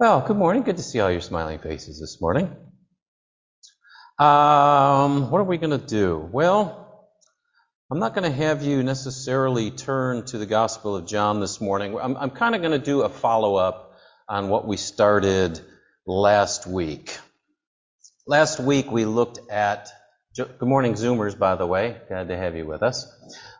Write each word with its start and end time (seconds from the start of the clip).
Well, 0.00 0.20
good 0.20 0.36
morning. 0.36 0.62
Good 0.62 0.76
to 0.76 0.82
see 0.84 1.00
all 1.00 1.10
your 1.10 1.20
smiling 1.20 1.58
faces 1.58 1.98
this 1.98 2.20
morning. 2.20 2.44
Um, 4.16 5.28
what 5.28 5.40
are 5.40 5.44
we 5.44 5.58
going 5.58 5.76
to 5.76 5.84
do? 5.84 6.16
Well, 6.30 7.08
I'm 7.90 7.98
not 7.98 8.14
going 8.14 8.30
to 8.30 8.36
have 8.36 8.62
you 8.62 8.84
necessarily 8.84 9.72
turn 9.72 10.24
to 10.26 10.38
the 10.38 10.46
Gospel 10.46 10.94
of 10.94 11.08
John 11.08 11.40
this 11.40 11.60
morning. 11.60 11.98
I'm, 11.98 12.16
I'm 12.16 12.30
kind 12.30 12.54
of 12.54 12.60
going 12.60 12.78
to 12.78 12.84
do 12.84 13.02
a 13.02 13.08
follow 13.08 13.56
up 13.56 13.98
on 14.28 14.50
what 14.50 14.68
we 14.68 14.76
started 14.76 15.60
last 16.06 16.64
week. 16.64 17.18
Last 18.24 18.60
week 18.60 18.92
we 18.92 19.04
looked 19.04 19.40
at, 19.50 19.88
good 20.36 20.62
morning, 20.62 20.92
Zoomers, 20.92 21.36
by 21.36 21.56
the 21.56 21.66
way. 21.66 21.96
Glad 22.06 22.28
to 22.28 22.36
have 22.36 22.54
you 22.54 22.66
with 22.66 22.84
us. 22.84 23.04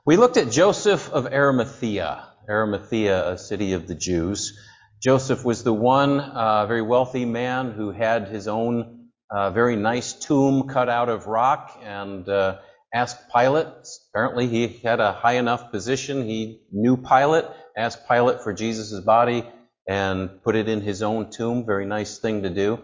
We 0.07 0.16
looked 0.16 0.36
at 0.36 0.52
Joseph 0.52 1.11
of 1.11 1.27
Arimathea, 1.27 2.29
Arimathea, 2.48 3.30
a 3.30 3.39
city 3.39 3.73
of 3.73 3.89
the 3.89 3.96
Jews. 3.96 4.57
Joseph 5.02 5.44
was 5.44 5.62
the 5.62 5.72
one 5.72 6.18
uh, 6.18 6.66
very 6.66 6.82
wealthy 6.82 7.24
man 7.24 7.70
who 7.70 7.90
had 7.90 8.29
his 8.29 8.48
own 8.48 9.08
uh, 9.30 9.50
very 9.50 9.76
nice 9.76 10.12
tomb 10.12 10.68
cut 10.68 10.89
out 10.89 11.08
of 11.08 11.26
rock 11.26 11.79
and 11.84 12.29
uh, 12.29 12.58
asked 12.93 13.30
Pilate. 13.32 13.66
Apparently, 14.11 14.48
he 14.48 14.68
had 14.68 14.98
a 14.98 15.12
high 15.12 15.34
enough 15.34 15.70
position. 15.70 16.25
He 16.26 16.62
knew 16.72 16.96
Pilate, 16.96 17.44
asked 17.76 18.08
Pilate 18.08 18.42
for 18.42 18.53
Jesus' 18.53 18.98
body, 19.00 19.44
and 19.86 20.42
put 20.42 20.56
it 20.56 20.68
in 20.68 20.80
his 20.80 21.03
own 21.03 21.30
tomb. 21.30 21.64
Very 21.64 21.86
nice 21.86 22.18
thing 22.18 22.42
to 22.42 22.50
do. 22.50 22.80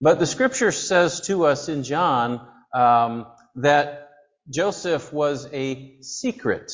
But 0.00 0.18
the 0.18 0.26
scripture 0.26 0.70
says 0.72 1.22
to 1.22 1.46
us 1.46 1.68
in 1.68 1.82
John 1.82 2.46
um, 2.74 3.26
that 3.56 4.10
Joseph 4.48 5.12
was 5.12 5.48
a 5.52 6.00
secret 6.02 6.72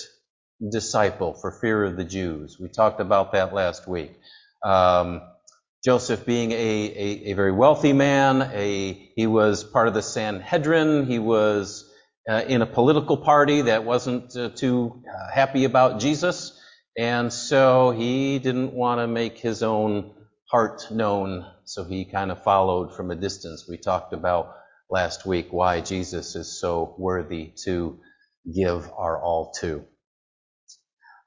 disciple 0.70 1.34
for 1.34 1.50
fear 1.50 1.84
of 1.84 1.96
the 1.96 2.04
Jews. 2.04 2.58
We 2.60 2.68
talked 2.68 3.00
about 3.00 3.32
that 3.32 3.54
last 3.54 3.88
week. 3.88 4.12
Um, 4.66 5.22
Joseph 5.84 6.26
being 6.26 6.50
a, 6.50 7.32
very 7.34 7.52
wealthy 7.52 7.92
man, 7.92 8.50
he 9.14 9.26
was 9.28 9.62
part 9.62 9.86
of 9.86 9.94
the 9.94 10.02
Sanhedrin, 10.02 11.06
he 11.06 11.20
was 11.20 11.88
uh, 12.28 12.42
in 12.48 12.62
a 12.62 12.66
political 12.66 13.16
party 13.16 13.62
that 13.62 13.84
wasn't 13.84 14.36
uh, 14.36 14.48
too 14.48 15.04
uh, 15.08 15.32
happy 15.32 15.64
about 15.64 16.00
Jesus, 16.00 16.60
and 16.98 17.32
so 17.32 17.92
he 17.92 18.40
didn't 18.40 18.72
want 18.72 19.00
to 19.00 19.06
make 19.06 19.38
his 19.38 19.62
own 19.62 20.12
heart 20.50 20.90
known, 20.90 21.46
so 21.64 21.84
he 21.84 22.04
kind 22.04 22.32
of 22.32 22.42
followed 22.42 22.96
from 22.96 23.12
a 23.12 23.14
distance. 23.14 23.66
We 23.68 23.76
talked 23.76 24.12
about 24.12 24.52
last 24.90 25.24
week 25.24 25.52
why 25.52 25.82
Jesus 25.82 26.34
is 26.34 26.60
so 26.60 26.96
worthy 26.98 27.52
to 27.64 28.00
give 28.52 28.90
our 28.96 29.22
all 29.22 29.52
to. 29.60 29.84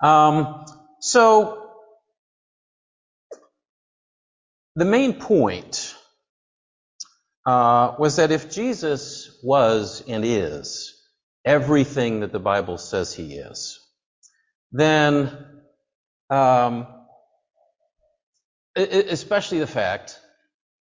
Um, 0.04 0.66
so 1.02 1.59
The 4.76 4.86
main 4.86 5.14
point 5.14 5.96
uh, 7.46 7.96
was 7.98 8.18
that 8.18 8.32
if 8.32 8.52
Jesus 8.52 9.40
was 9.44 10.04
and 10.08 10.24
is 10.24 10.96
everything 11.46 12.22
that 12.22 12.32
the 12.32 12.40
Bible 12.40 12.78
says 12.78 13.14
he 13.14 13.34
is, 13.36 13.80
then, 14.72 15.36
um, 16.30 16.88
especially 18.76 19.60
the 19.60 19.68
fact, 19.68 20.20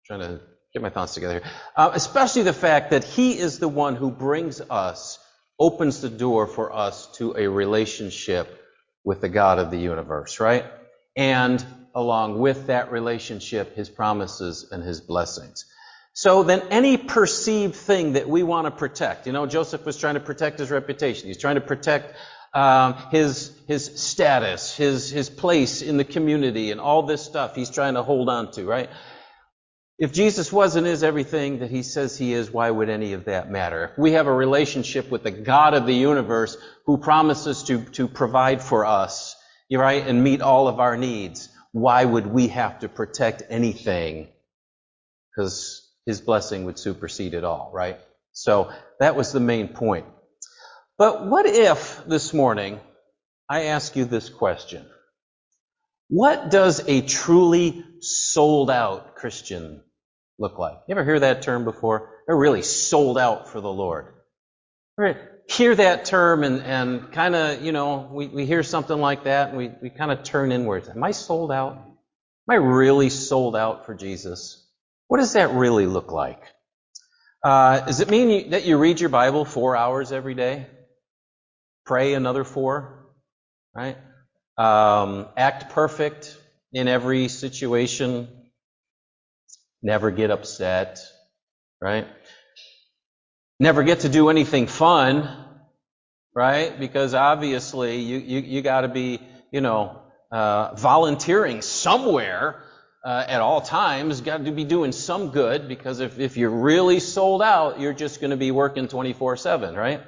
I'm 0.10 0.20
trying 0.20 0.30
to 0.30 0.42
get 0.74 0.82
my 0.82 0.90
thoughts 0.90 1.16
together 1.16 1.36
here, 1.40 1.52
uh, 1.76 1.92
especially 1.94 2.44
the 2.44 2.54
fact 2.54 2.92
that 2.92 3.04
he 3.04 3.38
is 3.38 3.60
the 3.60 3.68
one 3.68 3.96
who 3.96 4.12
brings 4.12 4.62
us, 4.62 5.20
opens 5.60 6.02
the 6.02 6.10
door 6.10 6.48
for 6.48 6.74
us 6.74 7.12
to 7.18 7.36
a 7.38 7.48
relationship 7.48 8.60
with 9.04 9.22
the 9.22 9.30
God 9.30 9.60
of 9.60 9.72
the 9.72 9.80
universe, 9.80 10.40
right? 10.40 10.66
And 11.16 11.66
along 11.96 12.40
with 12.40 12.68
that 12.68 12.92
relationship 12.92 13.76
his 13.76 13.90
promises 13.90 14.68
and 14.72 14.84
his 14.84 15.02
blessings. 15.02 15.66
So 16.14 16.44
then 16.44 16.62
any 16.72 16.98
perceived 16.98 17.76
thing 17.76 18.14
that 18.14 18.28
we 18.28 18.44
want 18.44 18.66
to 18.66 18.72
protect, 18.72 19.28
you 19.28 19.34
know, 19.34 19.46
Joseph 19.46 19.86
was 19.86 19.98
trying 19.98 20.16
to 20.16 20.20
protect 20.20 20.60
his 20.60 20.70
reputation. 20.70 21.28
He's 21.28 21.38
trying 21.38 21.56
to 21.56 21.62
protect 21.62 22.16
um, 22.54 22.96
his 23.12 23.54
his 23.68 24.02
status, 24.02 24.76
his 24.76 25.10
his 25.10 25.30
place 25.30 25.82
in 25.82 25.96
the 25.96 26.04
community, 26.04 26.72
and 26.72 26.82
all 26.82 27.04
this 27.04 27.24
stuff 27.24 27.56
he's 27.56 27.70
trying 27.70 27.94
to 27.94 28.04
hold 28.04 28.28
on 28.28 28.52
to, 28.52 28.66
right? 28.66 28.90
If 30.02 30.12
Jesus 30.12 30.52
was 30.52 30.76
and 30.76 30.88
is 30.88 31.04
everything 31.04 31.60
that 31.60 31.70
he 31.70 31.84
says 31.84 32.18
he 32.18 32.34
is, 32.34 32.50
why 32.50 32.72
would 32.72 32.90
any 32.90 33.14
of 33.14 33.26
that 33.26 33.52
matter? 33.52 33.92
If 33.92 34.00
we 34.00 34.14
have 34.14 34.26
a 34.26 34.34
relationship 34.34 35.12
with 35.12 35.22
the 35.22 35.30
God 35.30 35.76
of 35.76 35.86
the 35.86 35.94
universe 35.94 36.58
who 36.88 36.98
promises 36.98 37.62
to, 37.66 37.84
to 37.92 38.08
provide 38.08 38.64
for 38.64 38.84
us, 38.84 39.36
right, 39.72 40.06
and 40.06 40.24
meet 40.24 40.42
all 40.42 40.68
of 40.68 40.80
our 40.80 40.98
needs, 40.98 41.50
why 41.72 42.04
would 42.04 42.28
we 42.28 42.50
have 42.50 42.80
to 42.80 42.90
protect 42.90 43.44
anything? 43.50 44.28
Because 45.30 45.90
his 46.06 46.22
blessing 46.22 46.66
would 46.66 46.80
supersede 46.80 47.34
it 47.34 47.44
all, 47.44 47.72
right? 47.74 48.00
So 48.34 48.72
that 49.00 49.16
was 49.16 49.32
the 49.32 49.40
main 49.40 49.70
point. 49.70 50.06
But 50.98 51.26
what 51.26 51.46
if 51.46 52.04
this 52.06 52.34
morning 52.34 52.80
I 53.50 53.66
ask 53.66 53.96
you 53.96 54.06
this 54.06 54.30
question? 54.30 54.86
What 56.10 56.52
does 56.52 56.82
a 56.88 57.02
truly 57.02 57.86
sold 58.02 58.70
out 58.70 59.16
Christian 59.16 59.82
look 60.38 60.60
like? 60.60 60.80
You 60.88 60.96
ever 60.96 61.06
hear 61.06 61.20
that 61.22 61.42
term 61.42 61.64
before? 61.64 62.10
They're 62.28 62.36
really 62.36 62.64
sold 62.64 63.18
out 63.18 63.50
for 63.50 63.62
the 63.62 63.72
Lord 63.72 64.14
hear 65.48 65.76
that 65.76 66.06
term 66.06 66.44
and, 66.44 66.62
and 66.62 67.12
kind 67.12 67.36
of, 67.36 67.62
you 67.62 67.72
know, 67.72 68.10
we, 68.12 68.28
we 68.28 68.46
hear 68.46 68.64
something 68.64 68.98
like 69.00 69.26
that 69.26 69.50
and 69.50 69.58
we, 69.58 69.72
we 69.82 69.90
kind 69.90 70.12
of 70.12 70.24
turn 70.24 70.52
inwards. 70.52 70.90
Am 70.90 71.04
I 71.04 71.12
sold 71.12 71.52
out? 71.52 71.74
Am 71.74 71.94
I 72.50 72.56
really 72.56 73.10
sold 73.10 73.56
out 73.56 73.86
for 73.86 73.94
Jesus? 73.94 74.66
What 75.08 75.18
does 75.18 75.34
that 75.34 75.52
really 75.52 75.86
look 75.86 76.12
like? 76.12 76.42
Uh, 77.44 77.82
does 77.82 78.00
it 78.02 78.10
mean 78.10 78.30
you, 78.30 78.50
that 78.52 78.66
you 78.66 78.78
read 78.78 79.00
your 79.00 79.10
Bible 79.10 79.46
four 79.46 79.76
hours 79.76 80.12
every 80.12 80.36
day? 80.36 80.68
Pray 81.86 82.14
another 82.14 82.44
four? 82.44 83.06
Right? 83.76 83.98
Um, 84.58 85.28
act 85.36 85.72
perfect 85.72 86.38
in 86.72 86.88
every 86.88 87.28
situation? 87.28 88.28
Never 89.82 90.12
get 90.12 90.30
upset? 90.30 91.00
Right? 91.82 92.08
Never 93.62 93.84
get 93.84 94.00
to 94.00 94.10
do 94.10 94.30
anything 94.30 94.66
fun, 94.66 95.30
right? 96.34 96.80
Because 96.80 97.14
obviously 97.14 97.98
you, 97.98 98.18
you, 98.18 98.40
you 98.40 98.62
gotta 98.64 98.88
be, 98.88 99.20
you 99.52 99.62
know, 99.62 100.02
uh, 100.32 100.74
volunteering 100.74 101.62
somewhere 101.62 102.64
uh, 103.06 103.24
at 103.28 103.40
all 103.40 103.62
times. 103.62 104.22
Got 104.22 104.46
to 104.46 104.52
be 104.52 104.64
doing 104.64 104.92
some 104.92 105.30
good 105.30 105.68
because 105.68 106.00
if, 106.00 106.18
if 106.18 106.38
you're 106.38 106.50
really 106.50 107.00
sold 107.00 107.44
out, 107.44 107.80
you're 107.80 107.94
just 107.94 108.20
going 108.20 108.32
to 108.32 108.38
be 108.38 108.50
working 108.50 108.88
24 108.88 109.38
7, 109.38 109.76
right? 109.76 110.02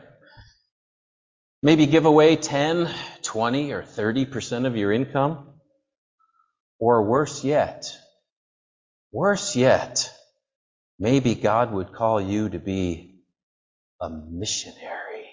Maybe 1.61 1.85
give 1.85 2.05
away 2.05 2.35
10, 2.35 2.89
20, 3.21 3.71
or 3.71 3.83
30% 3.83 4.65
of 4.65 4.75
your 4.75 4.91
income. 4.91 5.47
Or 6.79 7.03
worse 7.03 7.43
yet, 7.43 7.95
worse 9.11 9.55
yet, 9.55 10.11
maybe 10.99 11.35
God 11.35 11.71
would 11.71 11.93
call 11.93 12.19
you 12.19 12.49
to 12.49 12.59
be 12.59 13.12
a 14.03 14.09
missionary. 14.09 15.29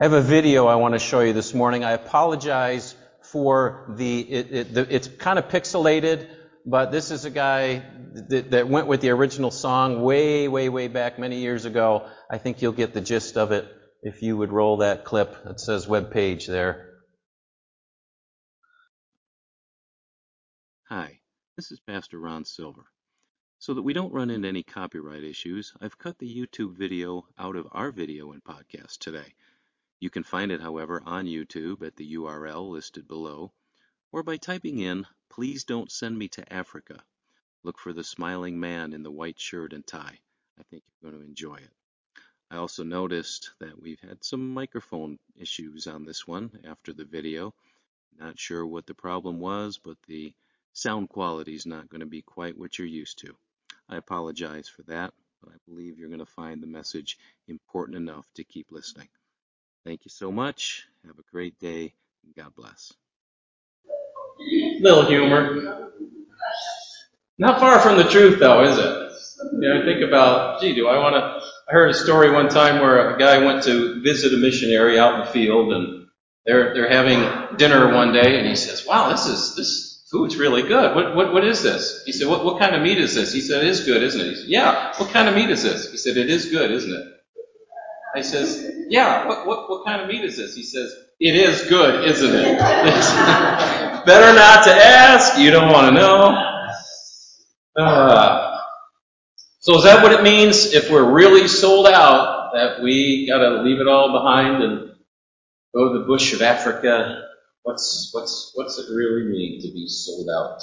I 0.00 0.04
have 0.04 0.12
a 0.12 0.22
video 0.22 0.66
I 0.66 0.76
want 0.76 0.94
to 0.94 1.00
show 1.00 1.20
you 1.20 1.32
this 1.32 1.54
morning. 1.54 1.82
I 1.82 1.92
apologize 1.92 2.94
for 3.32 3.92
the, 3.96 4.20
it, 4.20 4.52
it, 4.52 4.74
the 4.74 4.94
it's 4.94 5.08
kind 5.08 5.36
of 5.38 5.48
pixelated, 5.48 6.28
but 6.64 6.92
this 6.92 7.10
is 7.10 7.24
a 7.24 7.30
guy 7.30 7.82
that, 8.28 8.52
that 8.52 8.68
went 8.68 8.86
with 8.86 9.00
the 9.00 9.10
original 9.10 9.50
song 9.50 10.02
way, 10.02 10.46
way, 10.46 10.68
way 10.68 10.86
back 10.86 11.18
many 11.18 11.40
years 11.40 11.64
ago. 11.64 12.06
I 12.30 12.38
think 12.38 12.62
you'll 12.62 12.72
get 12.72 12.94
the 12.94 13.00
gist 13.00 13.36
of 13.36 13.50
it 13.50 13.66
if 14.02 14.22
you 14.22 14.36
would 14.36 14.52
roll 14.52 14.76
that 14.76 15.04
clip 15.04 15.42
that 15.44 15.58
says 15.58 15.88
web 15.88 16.12
page 16.12 16.46
there. 16.46 16.92
Hi, 20.88 21.18
this 21.56 21.72
is 21.72 21.80
Pastor 21.80 22.20
Ron 22.20 22.44
Silver. 22.44 22.84
So 23.58 23.72
that 23.72 23.82
we 23.82 23.94
don't 23.94 24.12
run 24.12 24.30
into 24.30 24.46
any 24.46 24.62
copyright 24.62 25.24
issues, 25.24 25.72
I've 25.80 25.98
cut 25.98 26.18
the 26.18 26.32
YouTube 26.32 26.76
video 26.76 27.26
out 27.38 27.56
of 27.56 27.66
our 27.72 27.90
video 27.90 28.32
and 28.32 28.44
podcast 28.44 28.98
today. 28.98 29.34
You 29.98 30.10
can 30.10 30.24
find 30.24 30.52
it, 30.52 30.60
however, 30.60 31.02
on 31.04 31.24
YouTube 31.24 31.84
at 31.84 31.96
the 31.96 32.14
URL 32.16 32.70
listed 32.70 33.08
below, 33.08 33.52
or 34.12 34.22
by 34.22 34.36
typing 34.36 34.78
in, 34.78 35.06
Please 35.30 35.64
Don't 35.64 35.90
Send 35.90 36.18
Me 36.18 36.28
to 36.28 36.52
Africa. 36.52 37.02
Look 37.64 37.78
for 37.78 37.94
the 37.94 38.04
smiling 38.04 38.60
man 38.60 38.92
in 38.92 39.02
the 39.02 39.10
white 39.10 39.40
shirt 39.40 39.72
and 39.72 39.84
tie. 39.84 40.20
I 40.60 40.62
think 40.64 40.84
you're 40.84 41.10
going 41.10 41.22
to 41.22 41.26
enjoy 41.26 41.56
it. 41.56 41.72
I 42.50 42.58
also 42.58 42.84
noticed 42.84 43.50
that 43.58 43.80
we've 43.80 44.00
had 44.00 44.22
some 44.22 44.52
microphone 44.52 45.18
issues 45.34 45.86
on 45.86 46.04
this 46.04 46.26
one 46.26 46.60
after 46.64 46.92
the 46.92 47.06
video. 47.06 47.54
Not 48.18 48.38
sure 48.38 48.66
what 48.66 48.86
the 48.86 48.94
problem 48.94 49.40
was, 49.40 49.78
but 49.78 49.96
the 50.06 50.34
sound 50.74 51.08
quality 51.08 51.54
is 51.54 51.64
not 51.64 51.88
going 51.88 52.02
to 52.02 52.06
be 52.06 52.22
quite 52.22 52.56
what 52.58 52.78
you're 52.78 52.86
used 52.86 53.18
to. 53.20 53.34
I 53.88 53.96
apologize 53.96 54.68
for 54.68 54.82
that, 54.84 55.12
but 55.42 55.52
I 55.52 55.56
believe 55.68 55.98
you're 55.98 56.08
going 56.08 56.20
to 56.20 56.26
find 56.26 56.62
the 56.62 56.66
message 56.66 57.18
important 57.48 57.96
enough 57.96 58.26
to 58.34 58.44
keep 58.44 58.66
listening. 58.70 59.08
Thank 59.84 60.04
you 60.04 60.10
so 60.10 60.32
much. 60.32 60.86
Have 61.06 61.18
a 61.18 61.30
great 61.30 61.58
day. 61.60 61.94
God 62.36 62.54
bless. 62.56 62.92
Little 64.80 65.06
humor. 65.06 65.92
Not 67.38 67.60
far 67.60 67.80
from 67.80 67.98
the 67.98 68.04
truth, 68.04 68.38
though, 68.40 68.62
is 68.64 68.78
it? 68.78 69.02
You 69.52 69.68
know, 69.68 69.84
think 69.84 70.02
about, 70.02 70.60
gee, 70.60 70.74
do 70.74 70.88
I 70.88 70.98
want 70.98 71.14
to? 71.14 71.46
I 71.68 71.72
heard 71.72 71.90
a 71.90 71.94
story 71.94 72.30
one 72.30 72.48
time 72.48 72.80
where 72.80 73.14
a 73.14 73.18
guy 73.18 73.44
went 73.44 73.64
to 73.64 74.00
visit 74.02 74.32
a 74.32 74.38
missionary 74.38 74.98
out 74.98 75.14
in 75.14 75.20
the 75.20 75.32
field, 75.32 75.72
and 75.72 76.08
they're 76.46 76.72
they're 76.74 76.88
having 76.88 77.56
dinner 77.56 77.94
one 77.94 78.12
day, 78.12 78.38
and 78.38 78.48
he 78.48 78.56
says, 78.56 78.86
"Wow, 78.86 79.10
this 79.10 79.26
is 79.26 79.54
this 79.56 79.95
food's 80.10 80.36
really 80.36 80.62
good. 80.62 80.94
What 80.94 81.16
what 81.16 81.32
what 81.32 81.44
is 81.44 81.62
this?" 81.62 82.02
He 82.06 82.12
said, 82.12 82.28
"What 82.28 82.44
what 82.44 82.58
kind 82.60 82.74
of 82.74 82.82
meat 82.82 82.98
is 82.98 83.14
this?" 83.14 83.32
He 83.32 83.40
said, 83.40 83.62
"It 83.62 83.68
is 83.68 83.84
good, 83.84 84.02
isn't 84.02 84.20
it?" 84.20 84.28
He 84.28 84.34
said, 84.36 84.48
"Yeah. 84.48 84.92
What 84.98 85.10
kind 85.12 85.28
of 85.28 85.34
meat 85.34 85.50
is 85.50 85.62
this?" 85.62 85.90
He 85.90 85.96
said, 85.98 86.16
"It 86.16 86.30
is 86.30 86.46
good, 86.46 86.70
isn't 86.70 86.92
it?" 86.92 87.06
I 88.14 88.22
says, 88.22 88.72
"Yeah. 88.88 89.26
What 89.28 89.46
what 89.46 89.70
what 89.70 89.84
kind 89.84 90.02
of 90.02 90.08
meat 90.08 90.24
is 90.24 90.36
this?" 90.36 90.54
He 90.56 90.62
says, 90.64 90.94
"It 91.20 91.36
is 91.36 91.62
good, 91.68 92.04
isn't 92.08 92.34
it?" 92.34 92.58
Better 94.06 94.34
not 94.34 94.64
to 94.64 94.72
ask. 94.72 95.38
You 95.38 95.50
don't 95.50 95.72
want 95.72 95.94
to 95.94 96.00
know. 96.00 96.54
Uh, 97.76 98.58
so 99.60 99.76
is 99.76 99.84
that 99.84 100.02
what 100.02 100.12
it 100.12 100.22
means 100.22 100.72
if 100.72 100.90
we're 100.90 101.12
really 101.12 101.48
sold 101.48 101.86
out 101.88 102.52
that 102.54 102.82
we 102.82 103.26
got 103.28 103.38
to 103.38 103.62
leave 103.62 103.80
it 103.80 103.88
all 103.88 104.12
behind 104.12 104.62
and 104.62 104.92
go 105.74 105.92
to 105.92 105.98
the 105.98 106.04
bush 106.06 106.32
of 106.32 106.42
Africa? 106.42 107.25
What's 107.66 108.10
what's 108.12 108.52
what's 108.54 108.78
it 108.78 108.94
really 108.94 109.24
mean 109.24 109.60
to 109.62 109.72
be 109.72 109.88
sold 109.88 110.28
out 110.30 110.60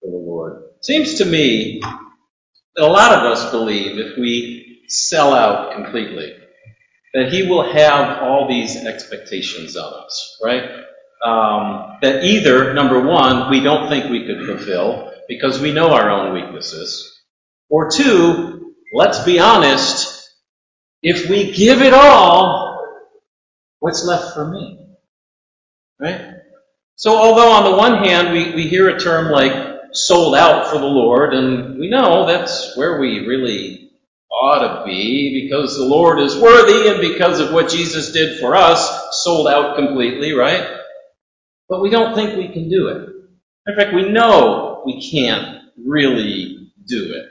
for 0.00 0.10
the 0.10 0.16
Lord? 0.16 0.62
Seems 0.80 1.16
to 1.18 1.26
me 1.26 1.78
that 1.82 2.84
a 2.84 2.86
lot 2.86 3.12
of 3.12 3.30
us 3.30 3.50
believe 3.50 3.98
if 3.98 4.16
we 4.16 4.80
sell 4.88 5.34
out 5.34 5.74
completely, 5.74 6.32
that 7.12 7.30
He 7.30 7.46
will 7.46 7.70
have 7.70 8.22
all 8.22 8.48
these 8.48 8.76
expectations 8.76 9.76
of 9.76 9.92
us, 9.92 10.38
right? 10.42 10.62
Um, 11.22 11.98
that 12.00 12.24
either 12.24 12.72
number 12.72 12.98
one 12.98 13.50
we 13.50 13.60
don't 13.60 13.90
think 13.90 14.10
we 14.10 14.24
could 14.24 14.46
fulfill 14.46 15.12
because 15.28 15.60
we 15.60 15.70
know 15.70 15.92
our 15.92 16.08
own 16.08 16.32
weaknesses. 16.32 17.12
Or 17.68 17.90
two, 17.90 18.74
let's 18.94 19.22
be 19.22 19.38
honest, 19.38 20.30
if 21.02 21.28
we 21.28 21.52
give 21.52 21.82
it 21.82 21.92
all, 21.92 22.90
what's 23.80 24.02
left 24.06 24.32
for 24.32 24.50
me? 24.50 24.85
Right? 26.00 26.34
So 26.96 27.16
although 27.16 27.50
on 27.52 27.70
the 27.70 27.76
one 27.76 28.04
hand 28.04 28.32
we, 28.32 28.54
we 28.54 28.68
hear 28.68 28.88
a 28.88 28.98
term 29.00 29.30
like 29.30 29.76
sold 29.92 30.34
out 30.34 30.70
for 30.70 30.78
the 30.78 30.86
Lord, 30.86 31.34
and 31.34 31.78
we 31.78 31.88
know 31.88 32.26
that's 32.26 32.76
where 32.76 33.00
we 33.00 33.26
really 33.26 33.90
ought 34.30 34.80
to 34.80 34.84
be 34.84 35.42
because 35.42 35.76
the 35.76 35.84
Lord 35.84 36.20
is 36.20 36.36
worthy 36.36 36.88
and 36.88 37.00
because 37.00 37.40
of 37.40 37.52
what 37.52 37.70
Jesus 37.70 38.12
did 38.12 38.40
for 38.40 38.54
us, 38.56 39.22
sold 39.22 39.48
out 39.48 39.76
completely, 39.76 40.32
right? 40.32 40.78
But 41.68 41.80
we 41.80 41.90
don't 41.90 42.14
think 42.14 42.36
we 42.36 42.48
can 42.48 42.68
do 42.68 42.88
it. 42.88 43.08
In 43.66 43.76
fact, 43.76 43.94
we 43.94 44.08
know 44.10 44.82
we 44.86 45.10
can't 45.10 45.62
really 45.76 46.70
do 46.86 47.14
it. 47.14 47.26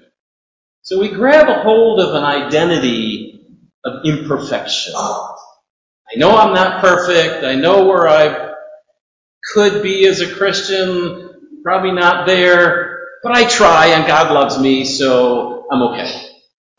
So 0.82 1.00
we 1.00 1.10
grab 1.10 1.48
a 1.50 1.64
hold 1.64 2.00
of 2.00 2.16
an 2.16 2.24
identity 2.24 3.42
of 3.86 4.06
imperfection. 4.06 4.94
I 4.96 6.18
know 6.18 6.38
I'm 6.38 6.54
not 6.54 6.82
perfect. 6.82 7.44
I 7.46 7.56
know 7.56 7.86
where 7.86 8.08
I 8.08 8.55
could 9.54 9.84
be 9.84 10.08
as 10.08 10.22
a 10.22 10.34
Christian. 10.36 11.60
Probably 11.64 11.92
not 11.92 12.28
there. 12.28 13.00
But 13.24 13.34
I 13.34 13.46
try 13.48 13.88
and 13.88 14.08
God 14.08 14.32
loves 14.34 14.60
me, 14.60 14.86
so 14.86 15.68
I'm 15.72 15.82
okay. 15.94 16.30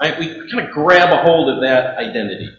Right? 0.03 0.19
We 0.19 0.29
kind 0.51 0.67
of 0.69 0.73
grab 0.73 1.13
a 1.13 1.23
hold 1.23 1.51
of 1.55 1.63
that 1.63 1.99
identity. 1.99 2.51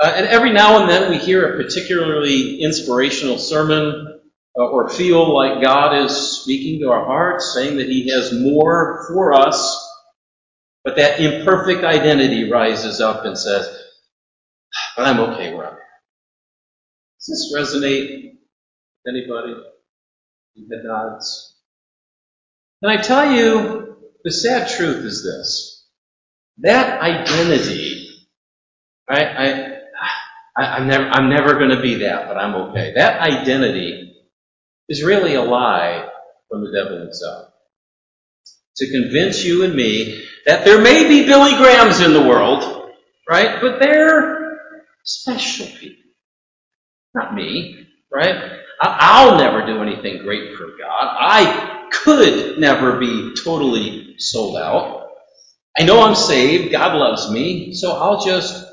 Uh, 0.00 0.12
and 0.16 0.26
every 0.28 0.52
now 0.52 0.80
and 0.80 0.90
then 0.90 1.10
we 1.10 1.18
hear 1.18 1.54
a 1.54 1.64
particularly 1.64 2.60
inspirational 2.62 3.38
sermon 3.38 4.20
uh, 4.58 4.62
or 4.62 4.90
feel 4.90 5.34
like 5.34 5.62
God 5.62 6.04
is 6.04 6.42
speaking 6.42 6.80
to 6.82 6.90
our 6.90 7.06
hearts, 7.06 7.54
saying 7.54 7.78
that 7.78 7.88
He 7.88 8.10
has 8.10 8.32
more 8.32 9.06
for 9.08 9.34
us, 9.34 9.88
but 10.84 10.96
that 10.96 11.20
imperfect 11.20 11.84
identity 11.84 12.50
rises 12.50 13.00
up 13.00 13.24
and 13.26 13.38
says, 13.38 13.68
but 14.96 15.06
I'm 15.06 15.20
okay 15.20 15.54
where 15.54 15.66
I'm 15.68 15.74
at. 15.74 15.80
Does 17.26 17.52
this 17.52 17.54
resonate 17.56 18.37
anybody? 19.06 19.54
The 20.56 20.82
nods. 20.82 21.56
And 22.82 22.90
I 22.90 23.00
tell 23.00 23.32
you, 23.32 23.96
the 24.24 24.30
sad 24.30 24.68
truth 24.68 25.04
is 25.04 25.22
this. 25.22 25.86
That 26.58 27.00
identity, 27.00 28.08
right? 29.08 29.26
I, 29.26 29.78
I, 30.56 30.76
am 30.78 30.88
never, 30.88 31.04
I'm 31.04 31.30
never 31.30 31.54
going 31.54 31.70
to 31.70 31.80
be 31.80 31.96
that, 31.96 32.26
but 32.26 32.36
I'm 32.36 32.54
okay. 32.70 32.92
That 32.94 33.20
identity 33.20 34.14
is 34.88 35.04
really 35.04 35.34
a 35.34 35.42
lie 35.42 36.08
from 36.50 36.64
the 36.64 36.72
devil 36.72 36.98
himself. 36.98 37.52
To 38.78 38.90
convince 38.90 39.44
you 39.44 39.64
and 39.64 39.74
me 39.74 40.24
that 40.46 40.64
there 40.64 40.80
may 40.80 41.08
be 41.08 41.26
Billy 41.26 41.56
Grahams 41.56 42.00
in 42.00 42.12
the 42.12 42.22
world, 42.22 42.92
right? 43.28 43.60
But 43.60 43.80
they're 43.80 44.60
special 45.04 45.66
people. 45.66 46.10
Not 47.14 47.34
me, 47.34 47.86
right? 48.12 48.57
I'll 48.80 49.38
never 49.38 49.66
do 49.66 49.82
anything 49.82 50.22
great 50.22 50.56
for 50.56 50.66
God. 50.78 51.16
I 51.18 51.88
could 51.92 52.58
never 52.58 52.98
be 52.98 53.34
totally 53.42 54.16
sold 54.18 54.56
out. 54.58 55.10
I 55.78 55.84
know 55.84 56.02
I'm 56.02 56.14
saved. 56.14 56.72
God 56.72 56.96
loves 56.96 57.30
me. 57.30 57.74
So 57.74 57.92
I'll 57.92 58.24
just 58.24 58.66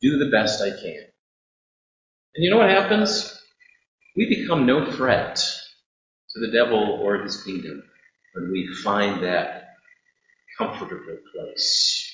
do 0.00 0.18
the 0.18 0.30
best 0.30 0.62
I 0.62 0.70
can. 0.70 1.04
And 2.36 2.44
you 2.44 2.50
know 2.50 2.58
what 2.58 2.70
happens? 2.70 3.40
We 4.16 4.28
become 4.28 4.66
no 4.66 4.90
threat 4.92 5.36
to 5.36 6.40
the 6.40 6.52
devil 6.52 7.00
or 7.02 7.18
his 7.22 7.42
kingdom 7.42 7.82
when 8.34 8.52
we 8.52 8.68
find 8.84 9.24
that 9.24 9.68
comfortable 10.58 11.18
place. 11.34 12.12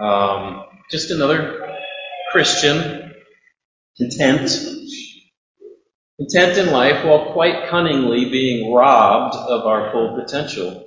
Um, 0.00 0.64
just 0.90 1.10
another 1.10 1.76
Christian, 2.32 3.14
content, 3.98 4.50
content 6.20 6.58
in 6.58 6.72
life 6.72 7.04
while 7.04 7.32
quite 7.32 7.70
cunningly 7.70 8.28
being 8.28 8.74
robbed 8.74 9.34
of 9.34 9.66
our 9.66 9.90
full 9.90 10.20
potential 10.22 10.86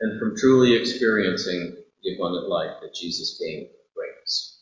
and 0.00 0.18
from 0.18 0.36
truly 0.36 0.74
experiencing 0.74 1.76
the 2.02 2.14
abundant 2.16 2.48
life 2.48 2.76
that 2.82 2.92
Jesus 2.94 3.40
came 3.40 3.60
to 3.66 3.72
bring 3.94 4.10
us. 4.24 4.60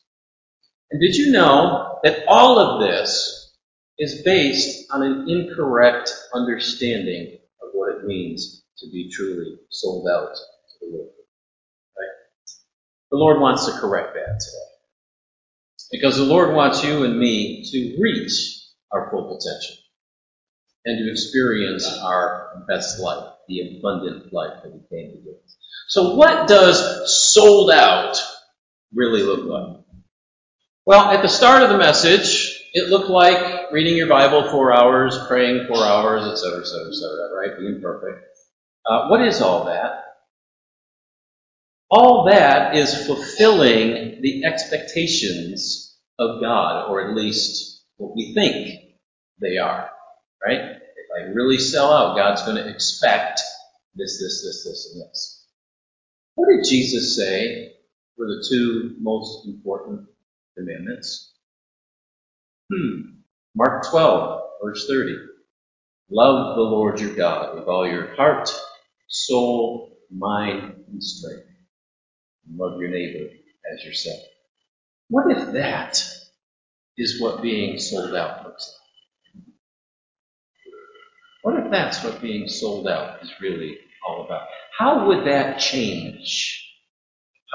And 0.90 1.00
did 1.00 1.14
you 1.14 1.32
know 1.32 1.98
that 2.02 2.24
all 2.28 2.58
of 2.58 2.82
this 2.82 3.54
is 3.98 4.22
based 4.22 4.90
on 4.90 5.02
an 5.02 5.28
incorrect 5.28 6.12
understanding 6.34 7.38
of 7.62 7.70
what 7.72 7.96
it 7.96 8.04
means 8.04 8.62
to 8.78 8.86
be 8.90 9.10
truly 9.10 9.56
sold 9.70 10.06
out 10.08 10.34
to 10.34 10.86
the 10.86 10.96
Lord. 10.96 11.08
Right? 11.98 12.14
The 13.10 13.16
Lord 13.16 13.40
wants 13.40 13.66
to 13.66 13.72
correct 13.80 14.14
that 14.14 14.40
today. 14.40 14.68
Because 15.90 16.16
the 16.16 16.24
Lord 16.24 16.54
wants 16.54 16.84
you 16.84 17.04
and 17.04 17.18
me 17.18 17.64
to 17.72 17.96
reach 18.00 18.57
our 18.92 19.10
full 19.10 19.24
potential 19.24 19.76
and 20.84 20.98
to 20.98 21.10
experience 21.10 21.86
our 21.98 22.64
best 22.68 22.98
life, 22.98 23.34
the 23.48 23.78
abundant 23.78 24.32
life 24.32 24.62
that 24.62 24.72
we 24.72 24.80
came 24.90 25.12
to 25.12 25.18
give. 25.18 25.34
So 25.88 26.14
what 26.14 26.48
does 26.48 27.32
sold 27.32 27.70
out 27.70 28.16
really 28.94 29.22
look 29.22 29.44
like? 29.44 29.84
Well, 30.86 31.10
at 31.10 31.22
the 31.22 31.28
start 31.28 31.62
of 31.62 31.68
the 31.70 31.78
message, 31.78 32.62
it 32.72 32.88
looked 32.88 33.10
like 33.10 33.70
reading 33.72 33.96
your 33.96 34.08
Bible 34.08 34.50
four 34.50 34.74
hours, 34.74 35.18
praying 35.26 35.66
four 35.66 35.84
hours, 35.84 36.22
etc., 36.24 36.60
etc., 36.60 36.88
etc., 36.88 37.10
right? 37.36 37.58
Being 37.58 37.80
perfect. 37.82 38.24
Uh, 38.86 39.08
what 39.08 39.20
is 39.22 39.42
all 39.42 39.64
that? 39.64 40.04
All 41.90 42.26
that 42.30 42.74
is 42.76 43.06
fulfilling 43.06 44.22
the 44.22 44.44
expectations 44.44 45.96
of 46.18 46.40
God, 46.40 46.90
or 46.90 47.08
at 47.08 47.16
least 47.16 47.77
what 47.98 48.16
we 48.16 48.34
think 48.34 48.96
they 49.40 49.58
are, 49.58 49.90
right? 50.44 50.60
If 50.60 51.08
I 51.16 51.32
really 51.32 51.58
sell 51.58 51.92
out, 51.92 52.16
God's 52.16 52.42
going 52.42 52.56
to 52.56 52.68
expect 52.68 53.40
this, 53.94 54.18
this, 54.20 54.42
this, 54.44 54.64
this, 54.64 54.92
and 54.94 55.02
this. 55.02 55.46
What 56.34 56.48
did 56.50 56.64
Jesus 56.68 57.16
say 57.16 57.72
were 58.16 58.26
the 58.26 58.46
two 58.48 58.96
most 59.00 59.46
important 59.46 60.06
commandments? 60.56 61.32
Hmm. 62.72 63.00
Mark 63.54 63.88
12, 63.90 64.42
verse 64.62 64.86
30. 64.88 65.16
Love 66.10 66.56
the 66.56 66.62
Lord 66.62 67.00
your 67.00 67.14
God 67.14 67.56
with 67.56 67.64
all 67.68 67.86
your 67.86 68.14
heart, 68.14 68.50
soul, 69.08 69.98
mind, 70.10 70.84
and 70.90 71.02
strength. 71.02 71.46
Love 72.50 72.80
your 72.80 72.90
neighbor 72.90 73.28
as 73.72 73.84
yourself. 73.84 74.20
What 75.08 75.30
if 75.36 75.52
that 75.52 76.02
is 76.98 77.20
what 77.20 77.42
being 77.42 77.78
sold 77.78 78.14
out 78.14 78.44
looks 78.44 78.74
like? 81.44 81.54
What 81.54 81.64
if 81.64 81.70
that's 81.70 82.04
what 82.04 82.20
being 82.20 82.48
sold 82.48 82.86
out 82.88 83.22
is 83.22 83.32
really 83.40 83.78
all 84.06 84.26
about? 84.26 84.48
How 84.76 85.06
would 85.06 85.26
that 85.26 85.58
change 85.58 86.64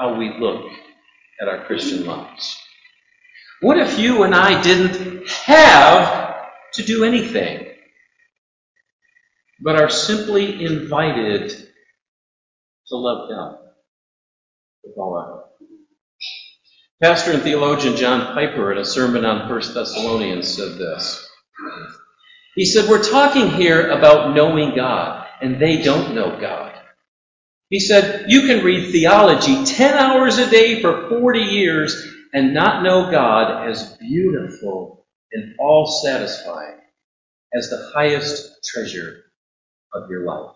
how 0.00 0.18
we 0.18 0.36
look 0.40 0.64
at 1.40 1.48
our 1.48 1.64
Christian 1.66 2.04
lives? 2.06 2.58
What 3.60 3.78
if 3.78 3.98
you 3.98 4.24
and 4.24 4.34
I 4.34 4.60
didn't 4.62 5.28
have 5.28 6.48
to 6.74 6.82
do 6.82 7.04
anything? 7.04 7.74
but 9.64 9.80
are 9.80 9.88
simply 9.88 10.64
invited 10.64 11.48
to 11.50 12.96
love 12.96 13.30
God 13.30 13.58
with 14.84 14.94
all 14.98 15.16
our 15.16 15.24
heart. 15.24 15.46
Pastor 17.02 17.32
and 17.32 17.42
theologian 17.42 17.96
John 17.96 18.34
Piper, 18.34 18.72
in 18.72 18.78
a 18.78 18.84
sermon 18.84 19.24
on 19.24 19.48
1 19.50 19.60
Thessalonians, 19.74 20.54
said 20.56 20.78
this. 20.78 21.28
He 22.56 22.64
said, 22.66 22.88
We're 22.88 23.02
talking 23.02 23.50
here 23.50 23.90
about 23.90 24.34
knowing 24.34 24.76
God, 24.76 25.26
and 25.42 25.60
they 25.60 25.82
don't 25.82 26.14
know 26.14 26.38
God. 26.40 26.72
He 27.70 27.80
said, 27.80 28.26
You 28.28 28.42
can 28.46 28.64
read 28.64 28.92
theology 28.92 29.64
10 29.64 29.94
hours 29.94 30.38
a 30.38 30.50
day 30.50 30.80
for 30.82 31.08
40 31.08 31.40
years 31.40 32.06
and 32.32 32.54
not 32.54 32.82
know 32.84 33.10
God 33.10 33.68
as 33.68 33.96
beautiful 33.98 35.06
and 35.32 35.54
all 35.58 35.86
satisfying 36.04 36.80
as 37.54 37.70
the 37.70 37.92
highest 37.94 38.64
treasure 38.64 39.24
of 39.94 40.10
your 40.10 40.26
life. 40.26 40.54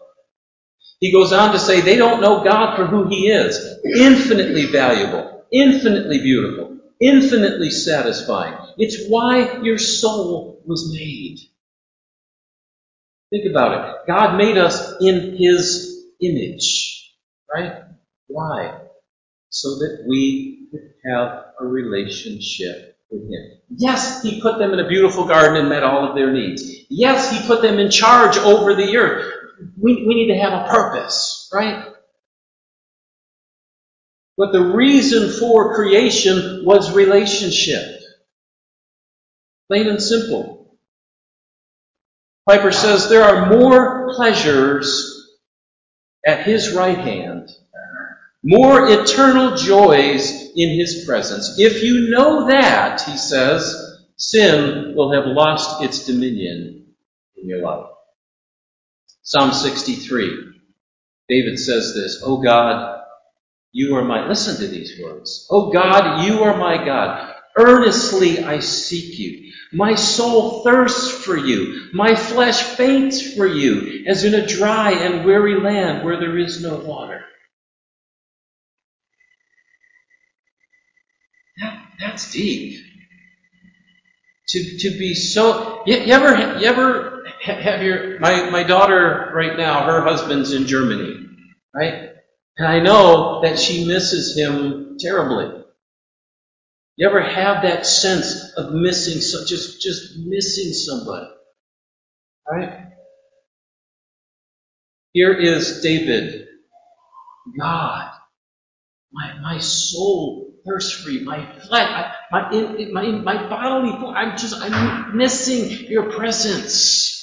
He 1.01 1.13
goes 1.13 1.33
on 1.33 1.53
to 1.53 1.59
say 1.59 1.81
they 1.81 1.97
don't 1.97 2.23
know 2.23 2.45
God 2.45 2.77
for 2.77 2.87
who 2.87 3.09
He 3.09 3.29
is 3.31 3.79
infinitely 3.99 4.67
valuable, 4.67 5.38
infinitely 5.53 6.19
beautiful, 6.21 6.79
infinitely 7.01 7.71
satisfying. 7.71 8.57
It's 8.77 9.09
why 9.09 9.61
your 9.63 9.79
soul 9.79 10.63
was 10.67 10.93
made. 10.93 11.39
Think 13.31 13.51
about 13.51 13.91
it. 13.91 13.97
God 14.07 14.37
made 14.37 14.57
us 14.57 14.97
in 15.01 15.37
His 15.37 16.05
image, 16.23 17.15
right? 17.53 17.83
Why? 18.29 18.81
So 19.51 19.69
that 19.79 20.05
we 20.09 20.69
could 20.71 20.93
have 21.11 21.45
a 21.61 21.67
relationship 21.67 22.97
with 23.11 23.23
Him. 23.23 23.59
Yes, 23.77 24.23
He 24.23 24.41
put 24.41 24.59
them 24.59 24.73
in 24.73 24.81
a 24.81 24.89
beautiful 24.89 25.27
garden 25.27 25.57
and 25.59 25.69
met 25.69 25.83
all 25.83 26.09
of 26.09 26.15
their 26.17 26.33
needs. 26.33 26.63
Yes, 26.89 27.31
He 27.31 27.47
put 27.47 27.63
them 27.63 27.79
in 27.79 27.91
charge 27.91 28.39
over 28.39 28.75
the 28.75 28.97
earth. 28.97 29.35
We, 29.77 30.07
we 30.07 30.15
need 30.15 30.29
to 30.33 30.39
have 30.41 30.53
a 30.53 30.69
purpose, 30.69 31.51
right? 31.53 31.87
But 34.39 34.53
the 34.53 34.73
reason 34.73 35.33
for 35.33 35.75
creation 35.75 36.65
was 36.65 36.95
relationship. 36.95 38.01
Plain 39.67 39.89
and 39.89 40.01
simple. 40.01 40.79
Piper 42.49 42.71
says 42.71 43.09
there 43.09 43.25
are 43.25 43.51
more 43.51 44.15
pleasures 44.15 45.37
at 46.25 46.47
his 46.47 46.73
right 46.73 46.97
hand, 46.97 47.51
more 48.45 48.89
eternal 48.89 49.57
joys 49.57 50.53
in 50.55 50.79
his 50.79 51.05
presence. 51.05 51.59
If 51.59 51.83
you 51.83 52.09
know 52.09 52.47
that, 52.47 53.03
he 53.03 53.17
says, 53.17 54.07
sin 54.17 54.95
will 54.95 55.13
have 55.13 55.27
lost 55.27 55.83
its 55.83 56.07
dominion 56.07 56.87
in 57.37 57.49
your 57.49 57.63
life. 57.63 57.91
Psalm 59.23 59.53
63. 59.53 60.55
David 61.29 61.59
says 61.59 61.93
this, 61.95 62.23
O 62.25 62.39
God, 62.41 62.98
you 63.73 63.97
are 63.97 64.05
my, 64.05 64.29
listen 64.29 64.57
to 64.61 64.69
these 64.69 65.01
words. 65.03 65.47
O 65.51 65.71
God, 65.73 66.25
you 66.25 66.43
are 66.45 66.57
my 66.59 66.85
God. 66.85 67.35
Earnestly 67.59 68.45
I 68.45 68.61
seek 68.61 69.19
you. 69.19 69.53
My 69.73 69.95
soul 69.95 70.65
thirsts 70.65 71.13
for 71.25 71.37
you. 71.37 71.91
My 71.93 72.15
flesh 72.15 72.63
faints 72.63 73.35
for 73.35 73.47
you, 73.47 74.05
as 74.09 74.25
in 74.25 74.35
a 74.35 74.47
dry 74.47 74.93
and 74.93 75.25
weary 75.27 75.61
land 75.61 76.05
where 76.05 76.19
there 76.19 76.39
is 76.39 76.63
no 76.63 76.77
water. 76.79 77.25
That, 81.61 81.83
that's 82.01 82.33
deep. 82.33 82.81
To, 84.51 84.79
to 84.79 84.91
be 84.99 85.15
so, 85.15 85.83
you, 85.87 85.97
you 85.99 86.13
ever, 86.13 86.59
you 86.59 86.67
ever 86.67 87.25
have 87.43 87.83
your, 87.83 88.21
my, 88.21 88.51
my 88.51 88.65
daughter 88.65 89.33
right 89.35 89.57
now, 89.59 89.85
her 89.87 90.03
husband's 90.03 90.53
in 90.53 90.67
Germany, 90.67 91.27
right? 91.75 92.11
And 92.59 92.67
I 92.67 92.81
know 92.81 93.41
that 93.43 93.59
she 93.59 93.87
misses 93.87 94.37
him 94.37 94.97
terribly. 94.99 95.63
You 96.97 97.09
ever 97.09 97.23
have 97.23 97.63
that 97.63 97.87
sense 97.87 98.53
of 98.57 98.73
missing, 98.75 99.21
so 99.21 99.45
just, 99.47 99.81
just 99.81 100.19
missing 100.19 100.73
somebody? 100.73 101.29
Right? 102.51 102.87
Here 105.13 105.33
is 105.33 105.81
David. 105.83 106.47
God, 107.59 108.11
my, 109.13 109.39
my 109.41 109.59
soul 109.59 110.55
thirsts 110.67 110.93
for 111.03 111.11
you. 111.11 111.25
My 111.25 111.59
flesh, 111.61 112.15
my, 112.33 112.51
in, 112.51 112.93
my, 112.93 113.07
my 113.07 113.49
bodily, 113.49 113.93
I'm 114.15 114.37
just, 114.37 114.55
I'm 114.61 115.17
missing 115.17 115.87
your 115.89 116.11
presence. 116.11 117.18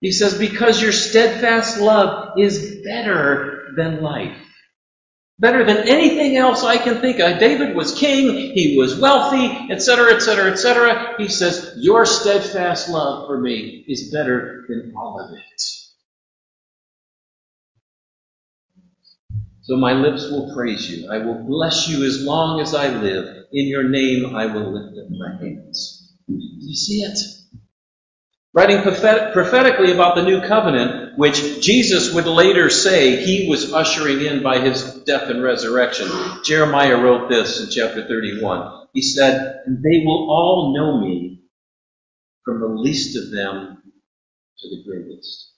He 0.00 0.12
says, 0.12 0.38
because 0.38 0.82
your 0.82 0.92
steadfast 0.92 1.80
love 1.80 2.38
is 2.38 2.82
better 2.84 3.72
than 3.76 4.02
life. 4.02 4.36
Better 5.38 5.64
than 5.64 5.88
anything 5.88 6.36
else 6.36 6.62
I 6.62 6.76
can 6.76 7.00
think 7.00 7.18
of. 7.18 7.40
David 7.40 7.74
was 7.74 7.94
king, 7.98 8.52
he 8.54 8.76
was 8.78 9.00
wealthy, 9.00 9.72
etc., 9.72 10.14
etc., 10.14 10.52
etc. 10.52 11.14
He 11.18 11.28
says, 11.28 11.74
Your 11.78 12.06
steadfast 12.06 12.88
love 12.88 13.26
for 13.26 13.38
me 13.40 13.84
is 13.88 14.12
better 14.12 14.64
than 14.68 14.94
all 14.96 15.20
of 15.20 15.36
it. 15.36 15.62
So 19.62 19.76
my 19.76 19.94
lips 19.94 20.30
will 20.30 20.54
praise 20.54 20.90
you. 20.90 21.10
I 21.10 21.18
will 21.18 21.42
bless 21.44 21.88
you 21.88 22.04
as 22.06 22.22
long 22.22 22.60
as 22.60 22.74
I 22.74 22.88
live. 22.88 23.46
In 23.52 23.66
your 23.68 23.88
name 23.88 24.36
I 24.36 24.46
will 24.46 24.72
lift 24.72 24.98
up 24.98 25.10
my 25.10 25.36
hands. 25.42 26.14
Do 26.28 26.34
you 26.38 26.76
see 26.76 27.02
it? 27.02 27.18
Writing 28.54 28.82
prophetically 28.82 29.90
about 29.90 30.14
the 30.14 30.22
new 30.22 30.40
covenant, 30.46 31.18
which 31.18 31.60
Jesus 31.60 32.14
would 32.14 32.26
later 32.26 32.70
say 32.70 33.16
he 33.16 33.48
was 33.48 33.72
ushering 33.72 34.24
in 34.24 34.44
by 34.44 34.60
his 34.60 35.02
death 35.02 35.28
and 35.28 35.42
resurrection. 35.42 36.08
Jeremiah 36.44 36.96
wrote 36.96 37.28
this 37.28 37.60
in 37.60 37.70
chapter 37.70 38.06
31. 38.06 38.86
He 38.92 39.02
said, 39.02 39.62
And 39.66 39.78
they 39.82 40.04
will 40.06 40.30
all 40.30 40.72
know 40.72 41.00
me 41.00 41.42
from 42.44 42.60
the 42.60 42.68
least 42.68 43.16
of 43.16 43.32
them 43.32 43.82
to 44.58 44.68
the 44.68 44.84
greatest. 44.84 45.50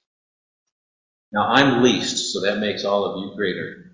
Now 1.32 1.48
I'm 1.48 1.82
least, 1.82 2.32
so 2.32 2.40
that 2.40 2.60
makes 2.60 2.86
all 2.86 3.04
of 3.04 3.18
you 3.22 3.36
greater. 3.36 3.92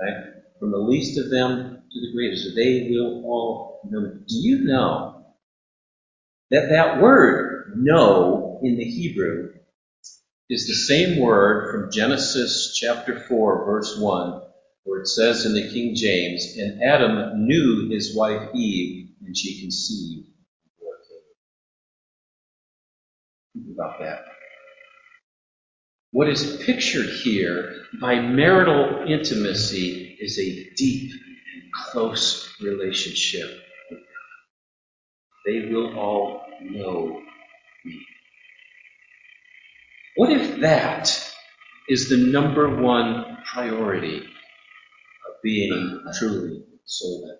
Right? 0.00 0.24
From 0.58 0.70
the 0.70 0.78
least 0.78 1.18
of 1.18 1.30
them 1.30 1.82
to 1.92 2.00
the 2.00 2.12
greatest. 2.14 2.56
They 2.56 2.88
will 2.90 3.24
all 3.26 3.80
know. 3.90 4.20
Do 4.26 4.36
you 4.36 4.64
know 4.64 5.26
that 6.50 6.70
that 6.70 7.02
word 7.02 7.49
know 7.76 8.60
in 8.62 8.76
the 8.76 8.84
Hebrew 8.84 9.50
is 10.50 10.66
the 10.66 10.74
same 10.74 11.20
word 11.20 11.70
from 11.70 11.92
Genesis 11.92 12.76
chapter 12.76 13.20
4, 13.20 13.64
verse 13.64 13.98
1, 13.98 14.42
where 14.84 15.00
it 15.00 15.06
says 15.06 15.46
in 15.46 15.54
the 15.54 15.70
King 15.72 15.94
James, 15.94 16.56
And 16.58 16.82
Adam 16.82 17.46
knew 17.46 17.88
his 17.88 18.16
wife 18.16 18.50
Eve, 18.54 19.10
and 19.24 19.36
she 19.36 19.60
conceived. 19.60 20.26
About 23.74 23.98
that. 24.00 24.20
What 26.12 26.28
is 26.28 26.62
pictured 26.64 27.08
here 27.08 27.84
by 28.00 28.20
marital 28.20 29.04
intimacy 29.06 30.16
is 30.20 30.38
a 30.38 30.70
deep 30.74 31.12
and 31.12 31.72
close 31.72 32.52
relationship. 32.60 33.60
They 35.46 35.68
will 35.70 35.98
all 35.98 36.42
know. 36.62 37.22
What 40.16 40.32
if 40.32 40.60
that 40.60 41.32
is 41.88 42.08
the 42.08 42.18
number 42.18 42.82
one 42.82 43.38
priority 43.52 44.18
of 44.18 45.34
being 45.42 46.02
truly 46.18 46.64
soul 46.84 47.26
led? 47.28 47.38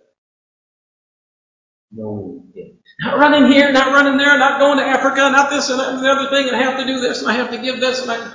Knowing 1.92 2.52
Him. 2.54 2.78
Not 3.00 3.18
running 3.18 3.52
here, 3.52 3.73
not 3.73 3.92
running 3.92 4.18
there, 4.18 4.38
not 4.38 4.61
going 4.61 4.78
to 4.78 4.85
Africa, 4.85 5.30
not 5.30 5.50
this 5.50 5.70
and 5.70 5.80
that 5.80 6.00
the 6.00 6.09
other 6.11 6.30
thing, 6.30 6.49
and 6.49 6.56
I 6.56 6.62
have 6.62 6.78
to 6.78 6.87
do 6.87 7.00
this 7.00 7.20
and 7.23 7.30
I 7.30 7.35
have 7.35 7.50
to 7.50 7.59
give 7.59 7.80
this 7.80 8.02
and 8.02 8.11
I. 8.11 8.35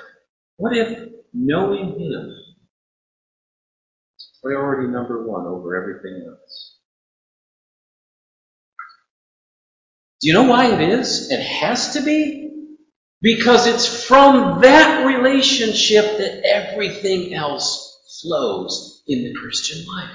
What 0.58 0.76
if 0.78 1.10
knowing 1.34 2.00
Him 2.00 2.32
is 4.18 4.32
priority 4.44 4.92
number 4.92 5.28
one 5.28 5.48
over 5.48 5.76
everything 5.82 6.26
else? 6.28 6.75
Do 10.26 10.30
you 10.30 10.34
know 10.34 10.50
why 10.50 10.74
it 10.74 10.82
is? 10.82 11.30
It 11.30 11.40
has 11.40 11.94
to 11.94 12.02
be 12.02 12.50
because 13.22 13.68
it's 13.68 14.06
from 14.06 14.62
that 14.62 15.06
relationship 15.06 16.18
that 16.18 16.44
everything 16.44 17.36
else 17.36 17.96
flows 18.24 19.04
in 19.06 19.24
the 19.24 19.36
Christian 19.40 19.86
life. 19.86 20.10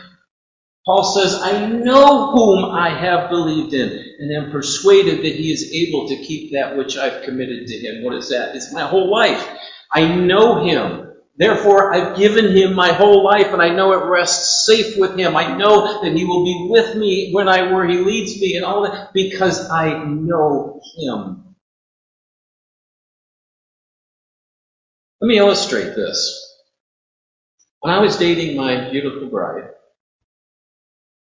Paul 0.85 1.05
says, 1.15 1.41
I 1.41 1.65
know 1.69 2.33
whom 2.33 2.65
I 2.65 2.89
have 2.91 3.31
believed 3.31 3.73
in 3.73 4.05
and 4.19 4.33
am 4.33 4.51
persuaded 4.51 5.19
that 5.19 5.37
he 5.37 5.53
is 5.53 5.73
able 5.73 6.09
to 6.09 6.17
keep 6.17 6.55
that 6.55 6.77
which 6.77 6.97
I've 6.97 7.23
committed 7.23 7.69
to 7.69 7.79
him. 7.79 8.03
What 8.03 8.17
is 8.17 8.31
that? 8.31 8.57
It's 8.57 8.73
my 8.73 8.83
whole 8.83 9.13
life. 9.13 9.47
I 9.95 10.13
know 10.13 10.65
him. 10.65 11.10
Therefore, 11.37 11.95
I've 11.95 12.19
given 12.19 12.55
him 12.55 12.75
my 12.75 12.93
whole 12.93 13.25
life 13.25 13.49
and 13.49 13.63
I 13.63 13.75
know 13.75 13.93
it 13.93 14.11
rests 14.11 14.67
safe 14.67 14.99
with 14.99 15.19
him. 15.19 15.37
I 15.37 15.57
know 15.57 16.03
that 16.03 16.15
he 16.15 16.25
will 16.25 16.45
be 16.45 16.69
with 16.71 16.97
me 16.97 17.33
when 17.33 17.49
I 17.49 17.73
where 17.73 17.87
he 17.87 17.99
leads 17.99 18.39
me 18.41 18.57
and 18.57 18.65
all 18.65 18.83
that 18.83 19.13
because 19.15 19.71
I 19.71 20.05
know 20.05 20.81
him. 20.99 21.57
Let 25.21 25.29
me 25.29 25.39
illustrate 25.39 25.95
this. 25.95 26.47
When 27.81 27.95
I 27.95 28.01
was 28.01 28.19
dating 28.19 28.57
my 28.57 28.91
beautiful 28.91 29.29
bride, 29.29 29.71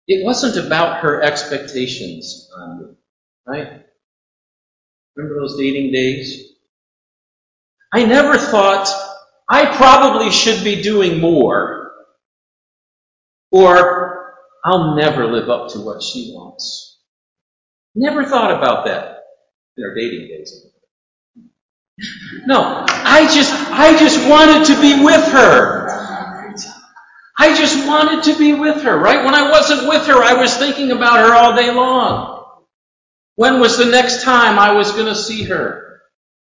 it 0.08 0.24
wasn't 0.24 0.64
about 0.64 1.02
her 1.02 1.22
expectations 1.24 2.50
on 2.56 2.80
me, 2.80 2.86
right? 3.48 3.86
Remember 5.16 5.40
those 5.40 5.58
dating 5.58 5.92
days? 5.92 6.54
I 7.92 8.06
never 8.06 8.38
thought 8.38 8.88
I 9.50 9.76
probably 9.76 10.32
should 10.32 10.64
be 10.64 10.82
doing 10.82 11.20
more, 11.20 11.92
or 13.52 14.36
I'll 14.66 14.96
never 14.96 15.28
live 15.28 15.50
up 15.50 15.70
to 15.74 15.82
what 15.82 16.02
she 16.04 16.32
wants. 16.34 17.00
Never 17.96 18.26
thought 18.26 18.52
about 18.52 18.86
that 18.86 19.20
in 19.78 19.84
our 19.84 19.96
dating 19.96 20.28
days. 20.28 20.66
No, 22.46 22.86
I 22.88 23.30
just, 23.34 23.54
I 23.54 23.98
just 23.98 24.28
wanted 24.30 24.66
to 24.74 24.82
be 24.82 25.04
with 25.04 25.26
her. 25.32 25.86
I 27.38 27.56
just 27.56 27.88
wanted 27.88 28.24
to 28.26 28.38
be 28.40 28.54
with 28.54 28.84
her, 28.84 28.98
right? 28.98 29.26
When 29.26 29.36
I 29.36 29.50
wasn't 29.52 29.90
with 29.90 30.08
her, 30.08 30.24
I 30.24 30.34
was 30.36 30.56
thinking 30.58 30.92
about 30.92 31.20
her 31.20 31.34
all 31.36 31.56
day 31.56 31.72
long. 31.72 32.46
When 33.36 33.60
was 33.60 33.78
the 33.78 33.86
next 33.86 34.24
time 34.24 34.58
I 34.60 34.72
was 34.74 34.92
going 34.94 35.08
to 35.08 35.16
see 35.16 35.44
her? 35.44 36.02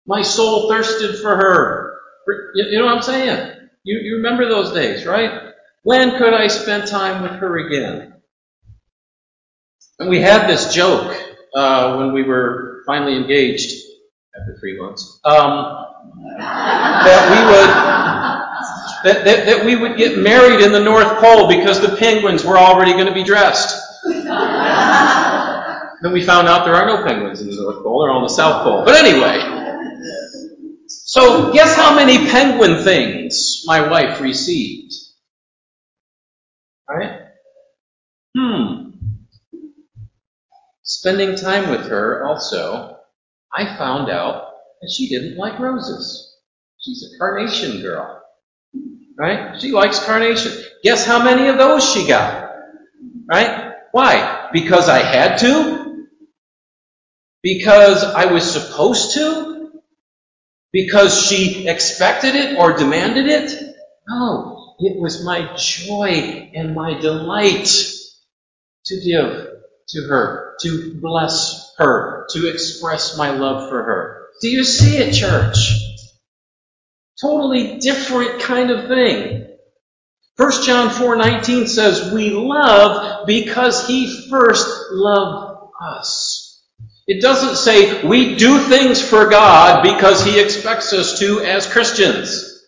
My 0.07 0.23
soul 0.23 0.69
thirsted 0.69 1.19
for 1.19 1.35
her. 1.35 1.80
You 2.55 2.79
know 2.79 2.85
what 2.85 2.95
I'm 2.95 3.01
saying? 3.01 3.69
You, 3.83 3.99
you 3.99 4.15
remember 4.17 4.47
those 4.47 4.73
days, 4.73 5.05
right? 5.05 5.53
When 5.83 6.17
could 6.17 6.33
I 6.33 6.47
spend 6.47 6.87
time 6.87 7.23
with 7.23 7.33
her 7.33 7.67
again? 7.67 8.13
And 9.99 10.09
we 10.09 10.19
had 10.19 10.47
this 10.47 10.73
joke 10.73 11.15
uh, 11.55 11.97
when 11.97 12.13
we 12.13 12.23
were 12.23 12.81
finally 12.85 13.15
engaged 13.15 13.71
after 14.39 14.57
three 14.59 14.79
months 14.79 15.19
um, 15.23 15.85
that 16.39 17.29
we 17.29 17.37
would 17.45 17.69
that, 19.03 19.25
that, 19.25 19.45
that 19.45 19.65
we 19.65 19.75
would 19.75 19.97
get 19.97 20.17
married 20.17 20.61
in 20.61 20.71
the 20.71 20.79
North 20.79 21.17
Pole 21.17 21.47
because 21.47 21.81
the 21.81 21.95
penguins 21.97 22.43
were 22.43 22.57
already 22.57 22.93
going 22.93 23.07
to 23.07 23.13
be 23.13 23.23
dressed. 23.23 23.79
then 24.03 24.23
we 26.11 26.23
found 26.23 26.47
out 26.47 26.65
there 26.65 26.75
are 26.75 26.85
no 26.85 27.03
penguins 27.03 27.41
in 27.41 27.49
the 27.49 27.55
North 27.55 27.83
Pole; 27.83 28.01
they're 28.01 28.11
all 28.11 28.19
in 28.19 28.23
the 28.23 28.29
South 28.29 28.63
Pole. 28.63 28.85
But 28.85 28.95
anyway. 28.95 29.60
So, 31.11 31.51
guess 31.51 31.75
how 31.75 31.93
many 31.93 32.29
penguin 32.29 32.85
things 32.85 33.63
my 33.65 33.89
wife 33.89 34.21
received? 34.21 34.93
Right? 36.89 37.23
Hmm. 38.33 38.91
Spending 40.83 41.35
time 41.35 41.69
with 41.69 41.87
her 41.87 42.23
also, 42.23 42.95
I 43.53 43.75
found 43.77 44.09
out 44.09 44.53
that 44.81 44.89
she 44.89 45.09
didn't 45.09 45.35
like 45.35 45.59
roses. 45.59 46.33
She's 46.79 47.03
a 47.13 47.17
carnation 47.17 47.81
girl. 47.81 48.23
Right? 49.17 49.59
She 49.59 49.73
likes 49.73 49.99
carnation. 50.05 50.53
Guess 50.81 51.05
how 51.05 51.21
many 51.21 51.49
of 51.49 51.57
those 51.57 51.91
she 51.91 52.07
got? 52.07 52.51
Right? 53.25 53.73
Why? 53.91 54.47
Because 54.53 54.87
I 54.87 54.99
had 54.99 55.39
to? 55.39 56.07
Because 57.43 58.01
I 58.01 58.31
was 58.31 58.49
supposed 58.49 59.15
to? 59.15 59.60
Because 60.71 61.27
she 61.27 61.67
expected 61.67 62.35
it 62.35 62.57
or 62.57 62.73
demanded 62.77 63.27
it. 63.27 63.75
No, 64.07 64.75
it 64.79 64.99
was 64.99 65.23
my 65.23 65.55
joy 65.55 66.51
and 66.53 66.75
my 66.75 66.99
delight 66.99 67.67
to 68.85 69.01
give 69.01 69.47
to 69.89 70.01
her, 70.07 70.55
to 70.61 70.99
bless 71.01 71.73
her, 71.77 72.25
to 72.31 72.49
express 72.49 73.17
my 73.17 73.31
love 73.31 73.69
for 73.69 73.83
her. 73.83 74.27
Do 74.41 74.49
you 74.49 74.63
see 74.63 74.97
it, 74.97 75.13
church? 75.13 75.57
Totally 77.21 77.77
different 77.79 78.41
kind 78.41 78.71
of 78.71 78.87
thing. 78.87 79.47
1 80.37 80.63
John 80.63 80.89
4:19 80.89 81.67
says, 81.67 82.11
"We 82.11 82.31
love 82.31 83.27
because 83.27 83.85
he 83.85 84.27
first 84.29 84.67
loved 84.91 85.69
us." 85.79 86.40
It 87.11 87.21
doesn't 87.21 87.57
say 87.57 88.07
we 88.07 88.37
do 88.37 88.57
things 88.57 89.01
for 89.01 89.27
God 89.27 89.83
because 89.83 90.23
He 90.23 90.39
expects 90.39 90.93
us 90.93 91.19
to 91.19 91.41
as 91.41 91.67
Christians. 91.67 92.65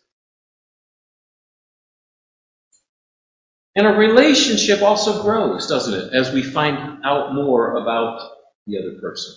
And 3.74 3.88
a 3.88 3.92
relationship 3.92 4.82
also 4.82 5.22
grows, 5.22 5.68
doesn't 5.68 5.94
it, 5.94 6.14
as 6.14 6.34
we 6.34 6.44
find 6.44 7.06
out 7.06 7.34
more 7.34 7.78
about 7.78 8.32
the 8.68 8.80
other 8.80 9.00
person. 9.00 9.34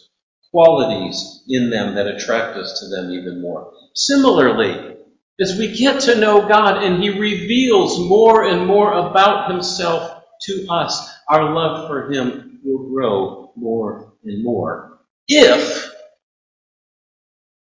Qualities 0.50 1.44
in 1.46 1.70
them 1.70 1.94
that 1.94 2.08
attract 2.08 2.56
us 2.56 2.80
to 2.80 2.88
them 2.88 3.12
even 3.12 3.40
more. 3.40 3.74
Similarly, 3.94 4.96
as 5.40 5.56
we 5.56 5.76
get 5.78 6.00
to 6.00 6.18
know 6.18 6.48
God 6.48 6.82
and 6.82 7.00
He 7.00 7.10
reveals 7.10 8.00
more 8.00 8.42
and 8.42 8.66
more 8.66 8.92
about 8.92 9.52
Himself 9.52 10.24
to 10.46 10.66
us, 10.68 11.14
our 11.28 11.54
love 11.54 11.86
for 11.86 12.10
Him 12.10 12.58
will 12.64 12.88
grow 12.88 13.52
more 13.54 14.14
and 14.24 14.42
more 14.42 14.95
if, 15.28 15.90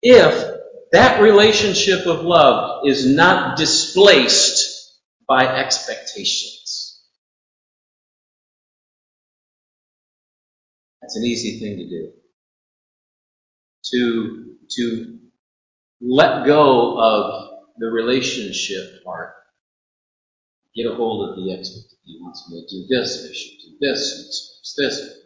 if 0.02 0.60
that 0.92 1.20
relationship 1.22 2.06
of 2.06 2.22
love 2.22 2.82
is 2.86 3.06
not 3.06 3.56
displaced 3.56 4.98
by 5.28 5.46
expectations. 5.46 7.00
That's 11.00 11.16
an 11.16 11.24
easy 11.24 11.60
thing 11.60 11.78
to 11.78 11.88
do. 11.88 12.12
To, 13.92 14.56
to 14.76 15.18
let 16.00 16.46
go 16.46 16.98
of 17.00 17.50
the 17.78 17.86
relationship 17.88 19.04
part. 19.04 19.34
Get 20.76 20.86
a 20.86 20.94
hold 20.94 21.30
of 21.30 21.36
the 21.36 21.52
expectation. 21.52 21.98
He 22.04 22.18
wants 22.20 22.48
me 22.50 22.62
to 22.62 22.68
do 22.68 22.86
this, 22.88 23.24
I 23.28 23.32
should 23.34 23.58
do 23.70 23.76
this, 23.80 24.74
this. 24.76 25.19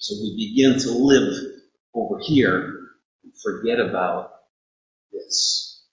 So 0.00 0.14
we 0.20 0.36
begin 0.36 0.78
to 0.80 0.90
live 0.92 1.34
over 1.94 2.18
here 2.22 2.78
and 3.24 3.32
forget 3.42 3.80
about 3.80 4.32
this, 5.12 5.84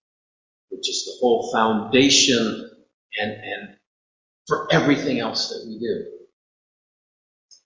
which 0.69 0.89
is 0.89 1.05
the 1.05 1.17
whole 1.21 1.51
foundation 1.51 2.71
and, 3.19 3.31
and 3.31 3.75
for 4.47 4.67
everything 4.71 5.19
else 5.19 5.49
that 5.49 5.65
we 5.67 5.79
do. 5.79 6.05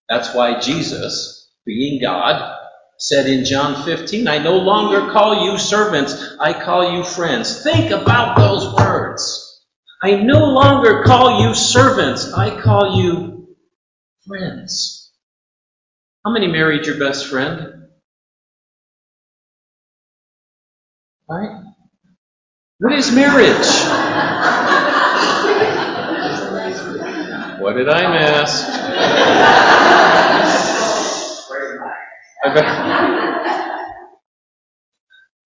That's 0.09 0.33
why 0.33 0.59
Jesus, 0.59 1.51
being 1.65 2.01
God, 2.01 2.55
said 2.99 3.27
in 3.27 3.45
John 3.45 3.85
15, 3.85 4.27
I 4.27 4.39
no 4.39 4.57
longer 4.57 5.11
call 5.11 5.45
you 5.45 5.57
servants, 5.57 6.15
I 6.39 6.53
call 6.53 6.95
you 6.97 7.03
friends. 7.03 7.63
Think 7.63 7.91
about 7.91 8.37
those 8.37 8.73
words. 8.73 9.65
I 10.01 10.15
no 10.17 10.45
longer 10.45 11.03
call 11.03 11.43
you 11.47 11.53
servants, 11.55 12.33
I 12.33 12.61
call 12.61 13.01
you 13.01 13.57
friends. 14.27 14.96
How 16.27 16.33
many 16.33 16.47
married 16.47 16.85
your 16.85 16.99
best 16.99 17.27
friend? 17.27 17.87
Right? 21.29 21.63
What 22.79 22.91
is 22.99 23.13
marriage? 23.13 23.65
what 27.61 27.77
did 27.77 27.87
I 27.87 28.41
miss? 28.41 28.61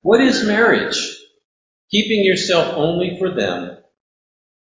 what 0.02 0.20
is 0.20 0.44
marriage? 0.48 1.16
Keeping 1.92 2.26
yourself 2.26 2.74
only 2.76 3.20
for 3.20 3.30
them 3.30 3.78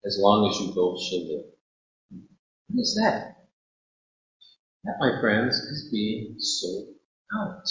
as 0.05 0.19
long 0.21 0.51
as 0.51 0.61
you 0.61 0.75
both 0.75 1.03
shall 1.03 1.27
live. 1.27 1.47
What 2.69 2.83
is 2.83 2.95
that? 3.03 3.40
That, 4.85 4.97
my 4.99 5.21
friends, 5.21 5.57
is 5.57 5.91
being 5.93 6.37
sold 6.39 6.95
out. 7.39 7.65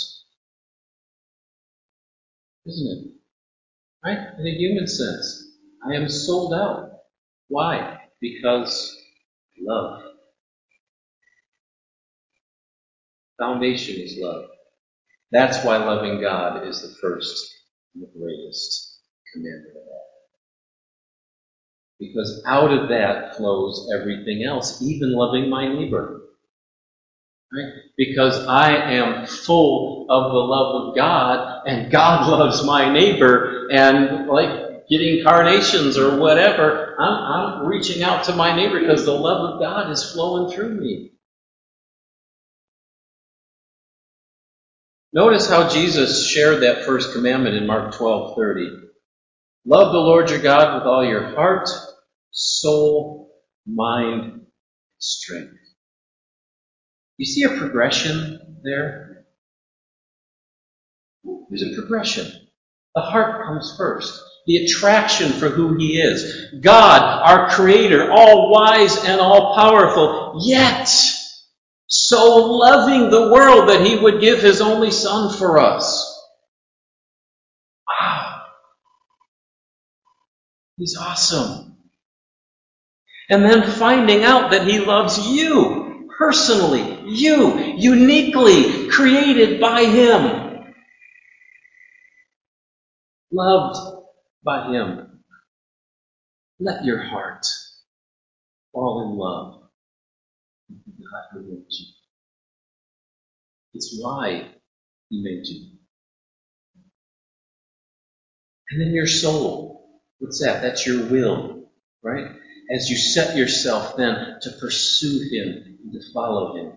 Isn't 2.65 2.88
it? 2.98 3.13
Right? 4.06 4.19
In 4.39 4.48
a 4.48 4.52
human 4.52 4.88
sense, 4.88 5.52
I 5.86 5.95
am 5.95 6.08
sold 6.08 6.54
out. 6.54 6.91
Why? 7.48 7.98
Because 8.22 8.95
love. 9.60 10.04
Foundation 13.39 13.95
is 13.95 14.17
love. 14.19 14.45
That's 15.32 15.63
why 15.65 15.78
loving 15.78 16.22
God 16.22 16.67
is 16.67 16.82
the 16.82 16.95
first 17.02 17.54
and 17.95 18.04
the 18.04 18.19
greatest 18.19 19.00
commandment 19.34 19.78
of 19.78 19.88
all. 19.88 20.06
Because 22.00 22.43
out 22.48 22.72
of 22.72 22.89
that 22.89 23.36
flows 23.36 23.89
everything 23.93 24.43
else, 24.43 24.82
even 24.82 25.13
loving 25.13 25.50
my 25.50 25.67
neighbor. 25.67 26.18
Right? 27.54 27.74
Because 27.98 28.46
I 28.48 28.74
am 28.94 29.28
full 29.28 30.08
of 30.10 30.32
the 30.32 30.38
love 30.40 30.90
of 30.90 30.96
God 30.96 31.64
and 31.68 31.92
God 31.92 32.30
loves 32.32 32.64
my 32.66 32.94
neighbor 32.94 33.68
and 33.72 34.28
like 34.28 34.88
getting 34.90 35.24
carnations 35.24 35.98
or 35.98 36.20
whatever, 36.20 36.96
I'm, 37.00 37.14
I'm 37.62 37.68
reaching 37.68 38.04
out 38.04 38.26
to 38.26 38.36
my 38.36 38.56
neighbor 38.56 38.80
because 38.80 39.06
the 39.06 39.14
love 39.14 39.56
of 39.56 39.62
God 39.62 39.92
is 39.92 40.12
flowing 40.14 40.52
through 40.54 40.80
me. 40.80 41.12
Notice 45.14 45.50
how 45.50 45.70
Jesus 45.70 46.28
shared 46.30 46.64
that 46.64 46.86
first 46.86 47.14
commandment 47.14 47.56
in 47.56 47.68
Mark 47.68 47.96
12:30. 47.96 48.82
Love 49.66 49.94
the 49.94 50.00
Lord 50.00 50.30
your 50.32 50.40
God 50.42 50.76
with 50.76 50.88
all 50.88 51.06
your 51.06 51.36
heart, 51.36 51.70
soul, 52.32 53.32
mind, 53.68 54.42
strength. 55.00 55.59
You 57.19 57.25
see 57.25 57.43
a 57.43 57.58
progression 57.58 58.60
there? 58.63 59.25
There's 61.49 61.63
a 61.63 61.75
progression. 61.75 62.32
The 62.95 63.01
heart 63.01 63.45
comes 63.45 63.75
first. 63.75 64.23
The 64.47 64.63
attraction 64.63 65.34
for 65.34 65.49
who 65.49 65.75
He 65.75 65.99
is. 65.99 66.53
God, 66.62 67.01
our 67.01 67.49
Creator, 67.49 68.10
all 68.10 68.49
wise 68.49 69.03
and 69.03 69.19
all 69.19 69.53
powerful, 69.58 70.39
yet 70.45 70.88
so 71.88 72.36
loving 72.38 73.10
the 73.10 73.34
world 73.34 73.67
that 73.67 73.86
He 73.86 73.97
would 73.97 74.21
give 74.21 74.41
His 74.41 74.62
only 74.62 74.89
Son 74.89 75.38
for 75.38 75.60
us. 75.60 76.23
Wow. 77.86 78.43
He's 80.77 80.95
awesome. 80.95 81.79
And 83.29 83.43
then 83.43 83.69
finding 83.69 84.23
out 84.23 84.51
that 84.51 84.65
He 84.65 84.79
loves 84.79 85.27
you 85.27 85.88
personally, 86.19 87.01
you, 87.08 87.75
uniquely 87.77 88.89
created 88.89 89.60
by 89.60 89.86
Him 89.86 90.49
loved 93.32 94.05
by 94.43 94.71
Him. 94.71 95.23
Let 96.60 96.84
your 96.84 97.01
heart 97.01 97.45
fall 98.73 99.10
in 99.10 99.17
love 99.17 99.69
with 100.69 101.10
God 101.10 101.23
who 101.34 101.41
made 101.49 101.65
you. 101.69 101.86
It's 103.73 103.97
why 104.01 104.51
He 105.10 105.21
made 105.23 105.45
you. 105.45 105.71
And 108.71 108.82
then 108.82 108.93
your 108.93 109.08
soul. 109.08 110.01
What's 110.19 110.43
that? 110.43 110.62
That's 110.62 110.86
your 110.86 111.05
will, 111.05 111.71
right? 112.03 112.27
As 112.71 112.89
you 112.89 112.97
set 112.97 113.36
yourself 113.36 113.97
then 113.97 114.38
to 114.41 114.51
pursue 114.60 115.27
Him 115.32 115.77
and 115.84 115.93
to 115.93 116.13
follow 116.13 116.55
Him. 116.55 116.73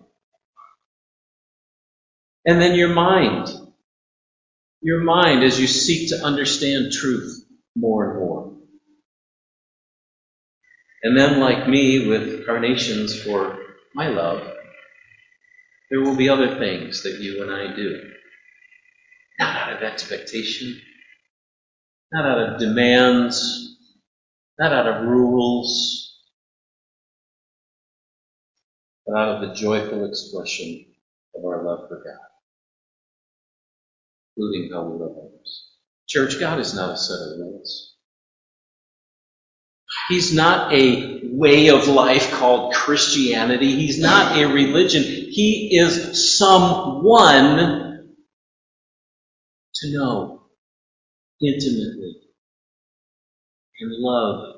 And 2.45 2.61
then 2.61 2.75
your 2.75 2.89
mind 2.89 3.49
your 4.83 4.99
mind 4.99 5.43
as 5.43 5.59
you 5.59 5.65
seek 5.65 6.09
to 6.09 6.23
understand 6.23 6.91
truth 6.91 7.45
more 7.75 8.09
and 8.09 8.19
more. 8.19 8.53
And 11.03 11.17
then, 11.17 11.39
like 11.39 11.67
me, 11.67 12.07
with 12.07 12.45
carnations 12.45 13.17
for 13.21 13.59
my 13.95 14.09
love, 14.09 14.45
there 15.89 16.01
will 16.01 16.15
be 16.15 16.29
other 16.29 16.59
things 16.59 17.03
that 17.03 17.19
you 17.19 17.43
and 17.43 17.51
I 17.51 17.75
do. 17.75 18.01
Not 19.39 19.55
out 19.55 19.73
of 19.77 19.83
expectation, 19.83 20.81
not 22.11 22.25
out 22.25 22.53
of 22.53 22.59
demands, 22.59 23.62
not 24.59 24.73
out 24.73 24.87
of 24.87 25.07
rules, 25.07 26.21
but 29.07 29.17
out 29.17 29.29
of 29.43 29.49
the 29.49 29.55
joyful 29.55 30.05
expression 30.05 30.85
of 31.35 31.45
our 31.45 31.63
love 31.63 31.87
for 31.89 31.97
God 31.97 32.13
including 34.37 34.71
how 34.71 34.83
we 34.83 34.99
love 34.99 35.13
others. 35.17 35.69
Church, 36.07 36.39
God 36.39 36.59
is 36.59 36.75
not 36.75 36.91
a 36.93 36.97
set 36.97 37.15
of 37.15 37.39
rules. 37.39 37.95
He's 40.09 40.33
not 40.33 40.73
a 40.73 41.21
way 41.25 41.69
of 41.69 41.87
life 41.87 42.31
called 42.31 42.73
Christianity. 42.73 43.75
He's 43.75 43.99
not 43.99 44.37
a 44.37 44.45
religion. 44.47 45.03
He 45.03 45.77
is 45.77 46.37
someone 46.39 48.09
to 49.75 49.93
know 49.93 50.43
intimately 51.41 52.17
and 53.83 53.93
love 53.99 54.55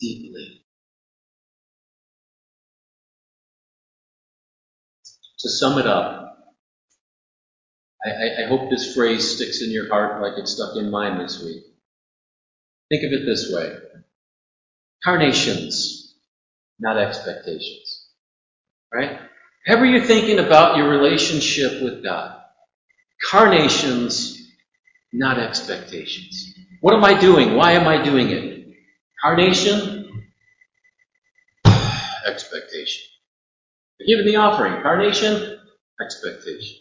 deeply. 0.00 0.62
To 5.40 5.48
sum 5.48 5.78
it 5.78 5.86
up, 5.86 6.36
I, 8.04 8.44
I, 8.44 8.48
hope 8.48 8.70
this 8.70 8.94
phrase 8.94 9.36
sticks 9.36 9.62
in 9.62 9.70
your 9.70 9.88
heart 9.88 10.20
like 10.22 10.38
it 10.38 10.48
stuck 10.48 10.76
in 10.76 10.90
mine 10.90 11.18
this 11.18 11.42
week. 11.42 11.64
Think 12.90 13.04
of 13.04 13.12
it 13.12 13.26
this 13.26 13.52
way. 13.52 13.76
Carnations, 15.04 16.14
not 16.80 16.96
expectations. 16.96 18.06
Right? 18.92 19.18
However 19.66 19.84
you're 19.84 20.04
thinking 20.04 20.38
about 20.38 20.76
your 20.76 20.88
relationship 20.88 21.82
with 21.82 22.02
God. 22.02 22.40
Carnations, 23.30 24.40
not 25.12 25.38
expectations. 25.38 26.54
What 26.80 26.94
am 26.94 27.04
I 27.04 27.18
doing? 27.18 27.56
Why 27.56 27.72
am 27.72 27.88
I 27.88 28.02
doing 28.02 28.30
it? 28.30 28.74
Carnation, 29.22 30.28
expectation. 32.26 33.04
Giving 34.06 34.26
the 34.26 34.36
offering. 34.36 34.80
Carnation, 34.82 35.58
expectation. 36.00 36.78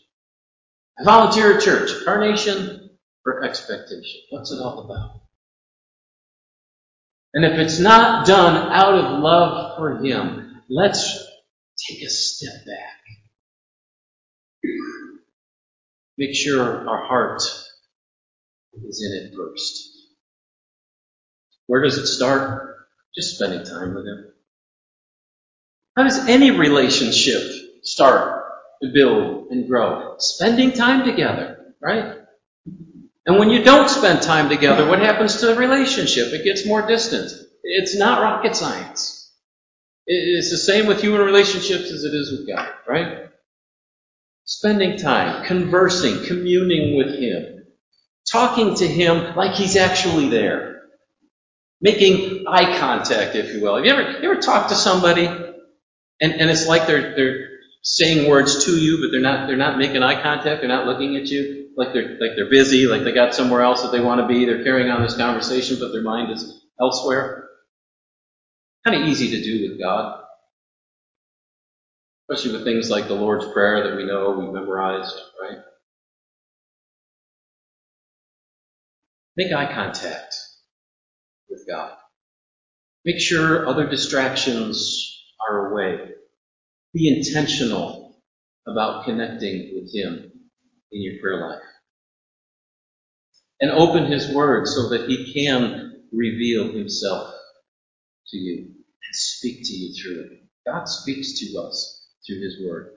I 0.99 1.03
volunteer 1.03 1.57
at 1.57 1.63
church. 1.63 1.91
Carnation 2.05 2.91
for 3.23 3.43
expectation. 3.43 4.21
What's 4.29 4.51
it 4.51 4.60
all 4.60 4.79
about? 4.79 5.21
And 7.33 7.43
if 7.43 7.53
it's 7.60 7.79
not 7.79 8.27
done 8.27 8.71
out 8.71 8.95
of 8.95 9.19
love 9.21 9.77
for 9.77 9.97
Him, 10.03 10.62
let's 10.69 11.25
take 11.88 12.03
a 12.03 12.10
step 12.10 12.65
back. 12.65 12.93
Make 16.17 16.36
sure 16.36 16.88
our 16.88 17.05
heart 17.05 17.41
is 18.87 19.03
in 19.03 19.25
it 19.25 19.35
first. 19.35 19.93
Where 21.67 21.83
does 21.83 21.97
it 21.97 22.07
start? 22.07 22.75
Just 23.15 23.35
spending 23.35 23.63
time 23.63 23.95
with 23.95 24.05
Him. 24.05 24.27
How 25.95 26.03
does 26.03 26.27
any 26.27 26.51
relationship 26.51 27.41
start? 27.83 28.37
to 28.81 28.89
build 28.93 29.47
and 29.51 29.67
grow. 29.67 30.15
Spending 30.19 30.71
time 30.71 31.05
together, 31.05 31.73
right? 31.81 32.15
And 33.25 33.39
when 33.39 33.49
you 33.49 33.63
don't 33.63 33.89
spend 33.89 34.21
time 34.21 34.49
together, 34.49 34.87
what 34.87 34.99
happens 34.99 35.37
to 35.37 35.47
the 35.47 35.55
relationship? 35.55 36.31
It 36.33 36.43
gets 36.43 36.65
more 36.65 36.85
distant. 36.87 37.31
It's 37.63 37.97
not 37.97 38.21
rocket 38.21 38.55
science. 38.55 39.31
It's 40.05 40.51
the 40.51 40.57
same 40.57 40.87
with 40.87 41.01
human 41.01 41.21
relationships 41.21 41.91
as 41.91 42.03
it 42.05 42.13
is 42.13 42.31
with 42.31 42.47
God, 42.47 42.69
right? 42.87 43.29
Spending 44.45 44.97
time, 44.97 45.43
conversing, 45.45 46.25
communing 46.25 46.95
with 46.95 47.19
Him, 47.19 47.56
talking 48.31 48.75
to 48.75 48.87
Him 48.87 49.35
like 49.35 49.53
He's 49.55 49.75
actually 49.77 50.29
there, 50.29 50.83
making 51.81 52.45
eye 52.47 52.77
contact, 52.79 53.35
if 53.35 53.53
you 53.53 53.61
will. 53.61 53.75
Have 53.77 53.85
you 53.85 53.91
ever, 53.91 54.19
you 54.21 54.31
ever 54.31 54.41
talked 54.41 54.69
to 54.69 54.75
somebody 54.75 55.27
and, 56.21 56.33
and 56.33 56.51
it's 56.51 56.67
like 56.67 56.87
they're, 56.87 57.15
they're 57.15 57.47
saying 57.83 58.29
words 58.29 58.65
to 58.65 58.73
you, 58.77 58.99
but 59.01 59.11
they're 59.11 59.21
not 59.21 59.47
they're 59.47 59.57
not 59.57 59.79
making 59.79 60.03
eye 60.03 60.21
contact. 60.21 60.61
They're 60.61 60.69
not 60.69 60.87
looking 60.87 61.17
at 61.17 61.27
you 61.27 61.69
like 61.77 61.93
they're 61.93 62.17
like 62.19 62.31
they're 62.37 62.49
busy, 62.49 62.87
like 62.87 63.03
they 63.03 63.13
got 63.13 63.35
somewhere 63.35 63.61
else 63.61 63.83
that 63.83 63.93
they 63.93 64.01
want 64.01 64.21
to 64.21 64.27
be. 64.27 64.45
They're 64.45 64.65
carrying 64.65 64.91
on 64.91 65.03
this 65.03 65.17
conversation, 65.17 65.77
but 65.79 65.93
their 65.93 66.03
mind 66.03 66.31
is 66.31 66.61
elsewhere. 66.81 67.49
Kind 68.85 69.01
of 69.03 69.09
easy 69.09 69.31
to 69.31 69.43
do 69.43 69.69
with 69.69 69.79
God, 69.79 70.23
especially 72.29 72.53
with 72.57 72.65
things 72.65 72.89
like 72.89 73.07
the 73.07 73.15
Lord's 73.15 73.45
Prayer 73.53 73.89
that 73.89 73.97
we 73.97 74.05
know 74.05 74.31
we 74.31 74.47
memorized, 74.47 75.15
right? 75.41 75.59
Make 79.38 79.54
eye 79.54 79.71
contact 79.71 80.36
with 81.47 81.65
God. 81.67 81.93
Make 83.06 83.19
sure 83.19 83.67
other 83.67 83.88
distractions 83.88 85.23
are 85.47 85.71
away. 85.71 86.10
Be 86.95 87.15
intentional 87.15 88.19
about 88.67 89.06
connecting 89.06 89.73
with 89.76 89.93
Him 89.93 90.32
in 90.91 91.02
your 91.04 91.21
prayer 91.21 91.47
life. 91.47 91.62
And 93.62 93.69
open 93.69 94.12
His 94.12 94.34
Word 94.34 94.67
so 94.67 94.89
that 94.89 95.08
He 95.08 95.32
can 95.34 96.04
reveal 96.12 96.71
Himself 96.71 97.32
to 98.30 98.38
you 98.38 98.58
and 98.65 99.13
speak 99.15 99.60
to 99.63 99.73
you 99.73 99.93
through 99.93 100.21
it. 100.23 100.43
God 100.65 100.86
speaks 100.86 101.39
to 101.39 101.60
us 101.60 102.08
through 102.26 102.41
His 102.41 102.58
Word. 102.65 102.89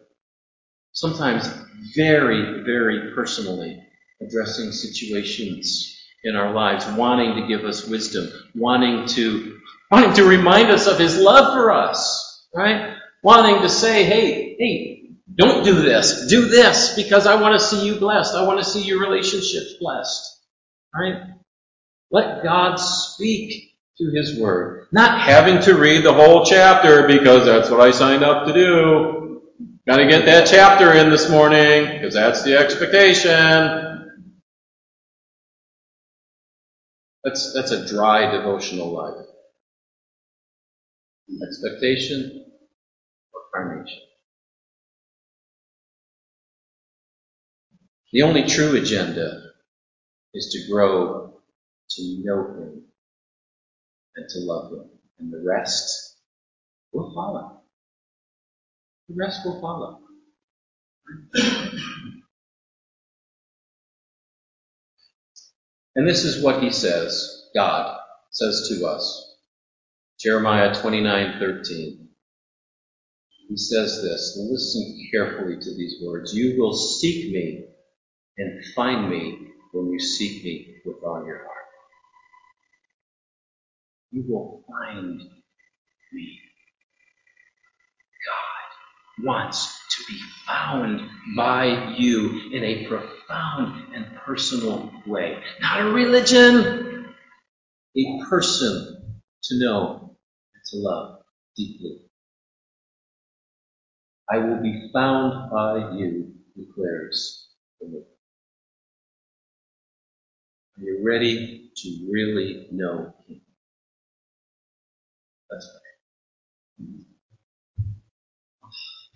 Sometimes 0.92 1.46
very, 1.94 2.62
very 2.64 3.12
personally 3.14 3.78
addressing 4.22 4.72
situations 4.72 5.99
in 6.24 6.36
our 6.36 6.52
lives, 6.52 6.86
wanting 6.86 7.40
to 7.40 7.48
give 7.48 7.64
us 7.64 7.86
wisdom, 7.86 8.28
wanting 8.54 9.06
to, 9.06 9.60
wanting 9.90 10.14
to 10.14 10.24
remind 10.24 10.70
us 10.70 10.86
of 10.86 10.98
His 10.98 11.18
love 11.18 11.54
for 11.54 11.72
us, 11.72 12.46
right? 12.54 12.96
wanting 13.22 13.62
to 13.62 13.68
say, 13.68 14.04
hey, 14.04 14.56
hey, 14.58 15.10
don't 15.34 15.64
do 15.64 15.74
this. 15.82 16.26
Do 16.26 16.46
this 16.46 16.94
because 16.96 17.26
I 17.26 17.40
want 17.40 17.58
to 17.58 17.64
see 17.64 17.86
you 17.86 17.96
blessed. 17.96 18.34
I 18.34 18.46
want 18.46 18.58
to 18.58 18.64
see 18.64 18.82
your 18.82 19.00
relationships 19.00 19.74
blessed. 19.80 20.38
Right? 20.94 21.22
Let 22.10 22.42
God 22.42 22.76
speak 22.76 23.74
through 23.98 24.12
His 24.14 24.38
Word. 24.40 24.86
Not 24.92 25.20
having 25.20 25.62
to 25.62 25.76
read 25.76 26.04
the 26.04 26.12
whole 26.12 26.44
chapter 26.44 27.06
because 27.06 27.44
that's 27.44 27.70
what 27.70 27.80
I 27.80 27.90
signed 27.92 28.24
up 28.24 28.46
to 28.46 28.52
do. 28.52 29.42
Gotta 29.86 30.06
get 30.06 30.26
that 30.26 30.46
chapter 30.48 30.92
in 30.94 31.10
this 31.10 31.30
morning 31.30 31.92
because 31.92 32.14
that's 32.14 32.42
the 32.42 32.56
expectation. 32.56 33.89
That's, 37.24 37.52
that's 37.52 37.70
a 37.70 37.86
dry 37.86 38.30
devotional 38.30 38.92
life. 38.92 39.26
Expectation 41.46 42.44
or 43.32 43.40
carnation. 43.54 44.00
The 48.12 48.22
only 48.22 48.44
true 48.46 48.74
agenda 48.76 49.42
is 50.34 50.48
to 50.52 50.72
grow 50.72 51.40
to 51.90 52.22
know 52.24 52.54
Him 52.54 52.82
and 54.16 54.28
to 54.28 54.38
love 54.40 54.72
Him. 54.72 54.90
And 55.18 55.32
the 55.32 55.44
rest 55.46 56.16
will 56.92 57.12
follow. 57.14 57.60
The 59.08 59.14
rest 59.16 59.40
will 59.44 59.60
follow. 59.60 60.00
And 65.96 66.08
this 66.08 66.24
is 66.24 66.42
what 66.44 66.62
he 66.62 66.70
says, 66.70 67.48
God 67.54 67.98
says 68.30 68.68
to 68.70 68.86
us. 68.86 69.36
Jeremiah 70.20 70.72
29:13. 70.74 72.08
He 73.48 73.56
says 73.56 74.02
this, 74.02 74.38
listen 74.50 75.08
carefully 75.12 75.56
to 75.60 75.74
these 75.76 75.96
words. 76.04 76.32
You 76.34 76.60
will 76.60 76.72
seek 76.74 77.32
me 77.32 77.64
and 78.38 78.64
find 78.74 79.10
me 79.10 79.48
when 79.72 79.90
you 79.92 79.98
seek 79.98 80.44
me 80.44 80.76
with 80.86 80.96
all 81.04 81.24
your 81.26 81.38
heart. 81.38 81.66
You 84.12 84.24
will 84.28 84.64
find 84.68 85.18
me. 86.12 86.40
God 88.26 89.26
wants 89.26 89.79
to 90.06 90.12
be 90.12 90.20
found 90.46 91.02
by 91.36 91.94
you 91.98 92.50
in 92.52 92.64
a 92.64 92.86
profound 92.86 93.94
and 93.94 94.06
personal 94.26 94.92
way. 95.06 95.38
Not 95.60 95.82
a 95.82 95.84
religion, 95.86 97.14
a 97.96 98.20
person 98.28 99.20
to 99.44 99.58
know 99.58 100.16
and 100.54 100.64
to 100.72 100.78
love 100.78 101.20
deeply. 101.56 101.98
I 104.30 104.38
will 104.38 104.62
be 104.62 104.90
found 104.92 105.50
by 105.50 105.96
you, 105.96 106.32
declares 106.56 107.48
the 107.80 107.88
Lord. 107.88 108.04
Are 110.78 110.82
you 110.84 111.02
ready 111.04 111.70
to 111.76 112.08
really 112.12 112.68
know 112.72 113.14
Him? 113.28 113.40
Let's 115.50 115.68
pray. 115.68 117.09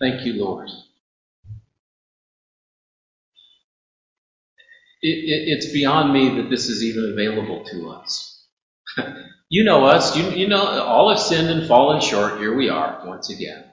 Thank 0.04 0.26
you, 0.26 0.34
Lord. 0.44 0.68
It, 5.02 5.08
it, 5.08 5.48
it's 5.58 5.72
beyond 5.72 6.12
me 6.12 6.42
that 6.42 6.50
this 6.50 6.68
is 6.68 6.84
even 6.84 7.12
available 7.12 7.64
to 7.66 7.90
us. 7.90 8.46
you 9.50 9.64
know 9.64 9.86
us. 9.86 10.16
You, 10.16 10.30
you 10.30 10.48
know 10.48 10.62
all 10.82 11.10
have 11.10 11.20
sinned 11.20 11.50
and 11.50 11.68
fallen 11.68 12.00
short. 12.02 12.38
Here 12.40 12.54
we 12.56 12.68
are 12.70 13.02
once 13.06 13.30
again. 13.30 13.64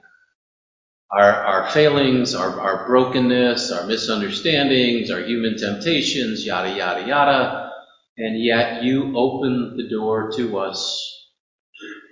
Our, 1.12 1.32
our 1.32 1.70
failings, 1.70 2.34
our, 2.34 2.60
our 2.60 2.86
brokenness, 2.86 3.72
our 3.72 3.86
misunderstandings, 3.86 5.10
our 5.10 5.20
human 5.22 5.58
temptations, 5.58 6.46
yada, 6.46 6.76
yada, 6.76 7.06
yada. 7.06 7.70
And 8.18 8.42
yet 8.42 8.82
you 8.84 9.16
open 9.16 9.76
the 9.76 9.88
door 9.90 10.30
to 10.36 10.58
us 10.58 11.28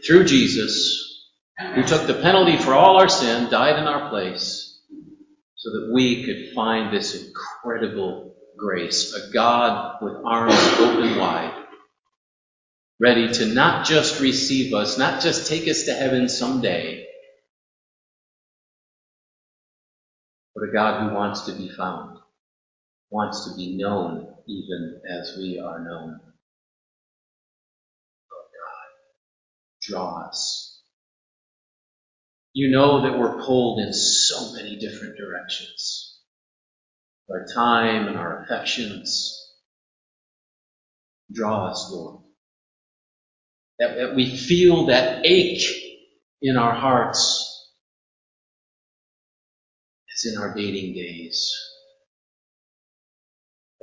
through 0.06 0.24
Jesus, 0.26 1.09
who 1.60 1.82
took 1.84 2.06
the 2.06 2.20
penalty 2.22 2.56
for 2.56 2.74
all 2.74 2.98
our 3.00 3.08
sin, 3.08 3.50
died 3.50 3.78
in 3.78 3.86
our 3.86 4.10
place, 4.10 4.80
so 5.56 5.70
that 5.70 5.90
we 5.94 6.24
could 6.24 6.54
find 6.54 6.92
this 6.94 7.14
incredible 7.14 8.34
grace, 8.58 9.14
a 9.14 9.32
God 9.32 9.98
with 10.02 10.14
arms 10.24 10.54
open 10.78 11.18
wide, 11.18 11.54
ready 13.00 13.32
to 13.32 13.46
not 13.46 13.86
just 13.86 14.20
receive 14.20 14.74
us, 14.74 14.98
not 14.98 15.22
just 15.22 15.48
take 15.48 15.68
us 15.68 15.84
to 15.84 15.94
heaven 15.94 16.28
someday, 16.28 17.06
but 20.54 20.68
a 20.68 20.72
God 20.72 21.08
who 21.10 21.14
wants 21.16 21.42
to 21.42 21.52
be 21.52 21.70
found, 21.70 22.18
wants 23.10 23.48
to 23.50 23.56
be 23.56 23.76
known 23.76 24.28
even 24.48 25.00
as 25.08 25.36
we 25.38 25.60
are 25.60 25.80
known. 25.84 26.20
Oh 28.32 28.46
God, 28.52 29.00
draw 29.82 30.28
us. 30.28 30.69
You 32.52 32.70
know 32.70 33.02
that 33.02 33.18
we're 33.18 33.42
pulled 33.44 33.80
in 33.80 33.92
so 33.92 34.52
many 34.54 34.76
different 34.76 35.16
directions. 35.16 36.20
Our 37.30 37.46
time 37.54 38.08
and 38.08 38.16
our 38.16 38.42
affections. 38.42 39.36
Draw 41.32 41.70
us, 41.70 41.88
Lord. 41.92 42.22
That, 43.78 43.96
that 43.96 44.16
we 44.16 44.36
feel 44.36 44.86
that 44.86 45.24
ache 45.24 45.62
in 46.42 46.56
our 46.56 46.74
hearts 46.74 47.70
as 50.14 50.32
in 50.32 50.38
our 50.40 50.54
dating 50.54 50.94
days. 50.94 51.54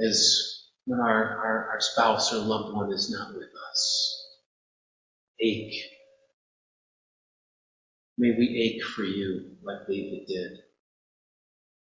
As 0.06 0.66
when 0.86 1.00
our, 1.00 1.38
our, 1.38 1.70
our 1.72 1.80
spouse 1.82 2.34
or 2.34 2.38
loved 2.38 2.76
one 2.76 2.92
is 2.92 3.10
not 3.10 3.34
with 3.34 3.50
us. 3.72 4.28
Ache. 5.42 5.97
May 8.18 8.32
we 8.38 8.60
ache 8.78 8.84
for 8.84 9.04
you 9.04 9.58
like 9.64 9.88
David 9.90 10.28
did. 10.28 10.52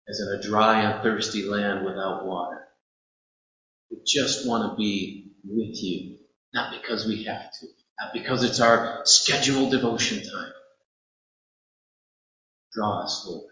As 0.09 0.21
in 0.21 0.29
a 0.29 0.43
dry 0.43 0.83
and 0.83 1.03
thirsty 1.03 1.45
land 1.45 1.85
without 1.85 2.27
water. 2.27 2.62
We 3.91 3.99
just 4.07 4.47
want 4.49 4.73
to 4.73 4.77
be 4.77 5.33
with 5.45 5.83
you. 5.83 6.19
Not 6.55 6.73
because 6.81 7.07
we 7.07 7.25
have 7.25 7.51
to. 7.61 7.67
Not 8.01 8.12
because 8.14 8.45
it's 8.45 8.61
our 8.61 9.03
scheduled 9.05 9.73
devotion 9.73 10.19
time. 10.23 10.53
Draw 12.75 13.05
us, 13.05 13.25
Lord, 13.29 13.51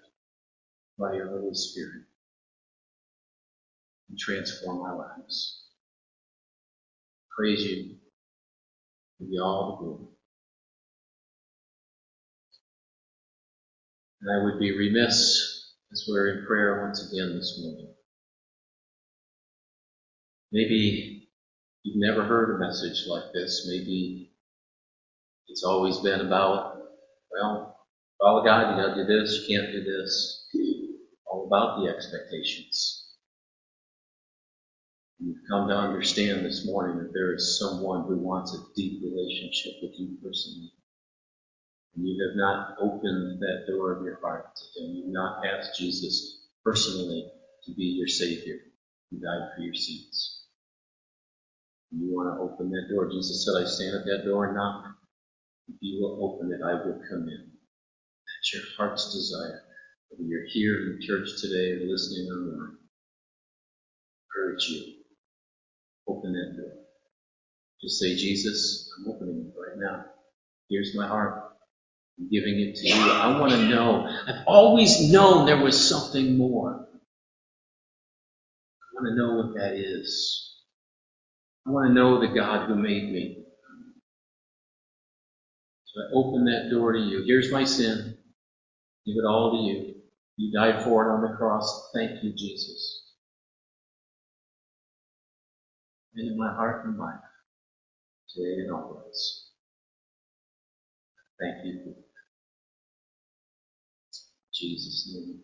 by 0.98 1.14
your 1.16 1.28
Holy 1.28 1.54
Spirit 1.54 2.04
and 4.10 4.18
transform 4.18 4.80
our 4.82 4.96
lives. 4.96 5.64
Praise 7.36 7.62
you. 7.64 7.96
Give 9.20 9.28
you 9.30 9.42
all 9.42 9.72
the 9.72 9.84
glory. 9.86 10.15
And 14.26 14.40
I 14.40 14.44
would 14.44 14.58
be 14.58 14.76
remiss 14.76 15.72
as 15.92 16.04
we're 16.08 16.36
in 16.36 16.46
prayer 16.46 16.84
once 16.84 17.00
again 17.00 17.36
this 17.36 17.60
morning. 17.62 17.94
Maybe 20.50 21.28
you've 21.84 22.00
never 22.00 22.24
heard 22.24 22.56
a 22.56 22.58
message 22.58 23.04
like 23.06 23.32
this. 23.32 23.68
Maybe 23.68 24.32
it's 25.46 25.62
always 25.62 25.98
been 25.98 26.22
about, 26.22 26.76
well, 27.30 27.76
follow 28.20 28.44
God, 28.44 28.76
you 28.76 28.82
gotta 28.82 28.96
do 28.96 29.06
this, 29.06 29.46
you 29.46 29.56
can't 29.56 29.70
do 29.72 29.84
this. 29.84 30.48
All 31.26 31.46
about 31.46 31.78
the 31.78 31.88
expectations. 31.88 33.14
You've 35.20 35.36
come 35.48 35.68
to 35.68 35.74
understand 35.76 36.44
this 36.44 36.66
morning 36.66 36.98
that 36.98 37.12
there 37.12 37.32
is 37.32 37.60
someone 37.60 38.08
who 38.08 38.18
wants 38.18 38.54
a 38.54 38.58
deep 38.74 39.02
relationship 39.04 39.74
with 39.82 39.92
you 39.98 40.16
personally. 40.20 40.72
And 41.96 42.06
you 42.08 42.16
have 42.28 42.36
not 42.36 42.76
opened 42.80 43.40
that 43.40 43.66
door 43.68 43.92
of 43.98 44.04
your 44.04 44.20
heart 44.20 44.46
to 44.56 44.80
Him. 44.82 44.94
You've 44.96 45.12
not 45.14 45.44
asked 45.46 45.78
Jesus 45.78 46.46
personally 46.64 47.30
to 47.66 47.74
be 47.74 47.84
your 47.98 48.08
Savior 48.08 48.56
who 49.10 49.18
died 49.18 49.50
for 49.56 49.62
your 49.62 49.74
sins. 49.74 50.42
You 51.92 52.14
want 52.14 52.36
to 52.36 52.42
open 52.42 52.70
that 52.70 52.94
door. 52.94 53.10
Jesus 53.10 53.44
said, 53.46 53.62
I 53.62 53.66
stand 53.66 53.96
at 53.96 54.06
that 54.06 54.24
door 54.26 54.46
and 54.48 54.56
knock. 54.56 54.84
If 55.68 55.76
you 55.80 56.02
will 56.02 56.24
open 56.24 56.52
it, 56.52 56.60
I 56.64 56.74
will 56.74 57.00
come 57.10 57.28
in. 57.28 57.52
That's 58.26 58.54
your 58.54 58.64
heart's 58.78 59.14
desire. 59.14 59.62
Whether 60.10 60.24
you're 60.24 60.46
here 60.52 60.76
in 60.82 60.98
the 60.98 61.06
church 61.06 61.28
today 61.40 61.72
or 61.72 61.88
listening 61.90 62.28
online, 62.28 62.76
I 64.18 64.40
urge 64.40 64.64
you 64.68 64.94
Open 66.08 66.32
that 66.32 66.56
door. 66.56 66.72
Just 67.82 68.00
say, 68.00 68.16
Jesus, 68.16 68.90
I'm 68.98 69.12
opening 69.12 69.46
it 69.48 69.54
right 69.58 69.78
now. 69.78 70.06
Here's 70.70 70.94
my 70.96 71.08
heart. 71.08 71.45
I'm 72.18 72.30
giving 72.30 72.60
it 72.60 72.76
to 72.76 72.88
you. 72.88 72.94
I 73.12 73.38
want 73.40 73.52
to 73.52 73.68
know. 73.68 74.06
I've 74.28 74.44
always 74.46 75.10
known 75.10 75.46
there 75.46 75.62
was 75.62 75.88
something 75.88 76.38
more. 76.38 76.74
I 76.76 76.98
want 78.94 79.08
to 79.08 79.16
know 79.16 79.34
what 79.36 79.54
that 79.56 79.74
is. 79.74 80.54
I 81.66 81.70
want 81.70 81.88
to 81.88 81.94
know 81.94 82.20
the 82.20 82.28
God 82.34 82.68
who 82.68 82.76
made 82.76 83.10
me. 83.12 83.44
So 85.86 86.00
I 86.02 86.04
open 86.14 86.46
that 86.46 86.70
door 86.70 86.92
to 86.92 87.00
you. 87.00 87.24
Here's 87.26 87.52
my 87.52 87.64
sin. 87.64 88.18
Give 89.06 89.16
it 89.16 89.26
all 89.26 89.52
to 89.52 89.58
you. 89.58 89.94
You 90.36 90.52
died 90.58 90.84
for 90.84 91.06
it 91.06 91.14
on 91.14 91.22
the 91.22 91.36
cross. 91.36 91.90
Thank 91.94 92.22
you, 92.22 92.32
Jesus. 92.36 92.96
and 96.16 96.28
in 96.32 96.38
my 96.38 96.52
heart 96.54 96.86
and 96.86 96.96
mind, 96.98 97.18
today 98.28 98.62
and 98.64 98.72
always. 98.72 99.46
Thank 101.40 101.56
you. 101.64 101.94
Jesus' 104.58 105.04
name. 105.06 105.38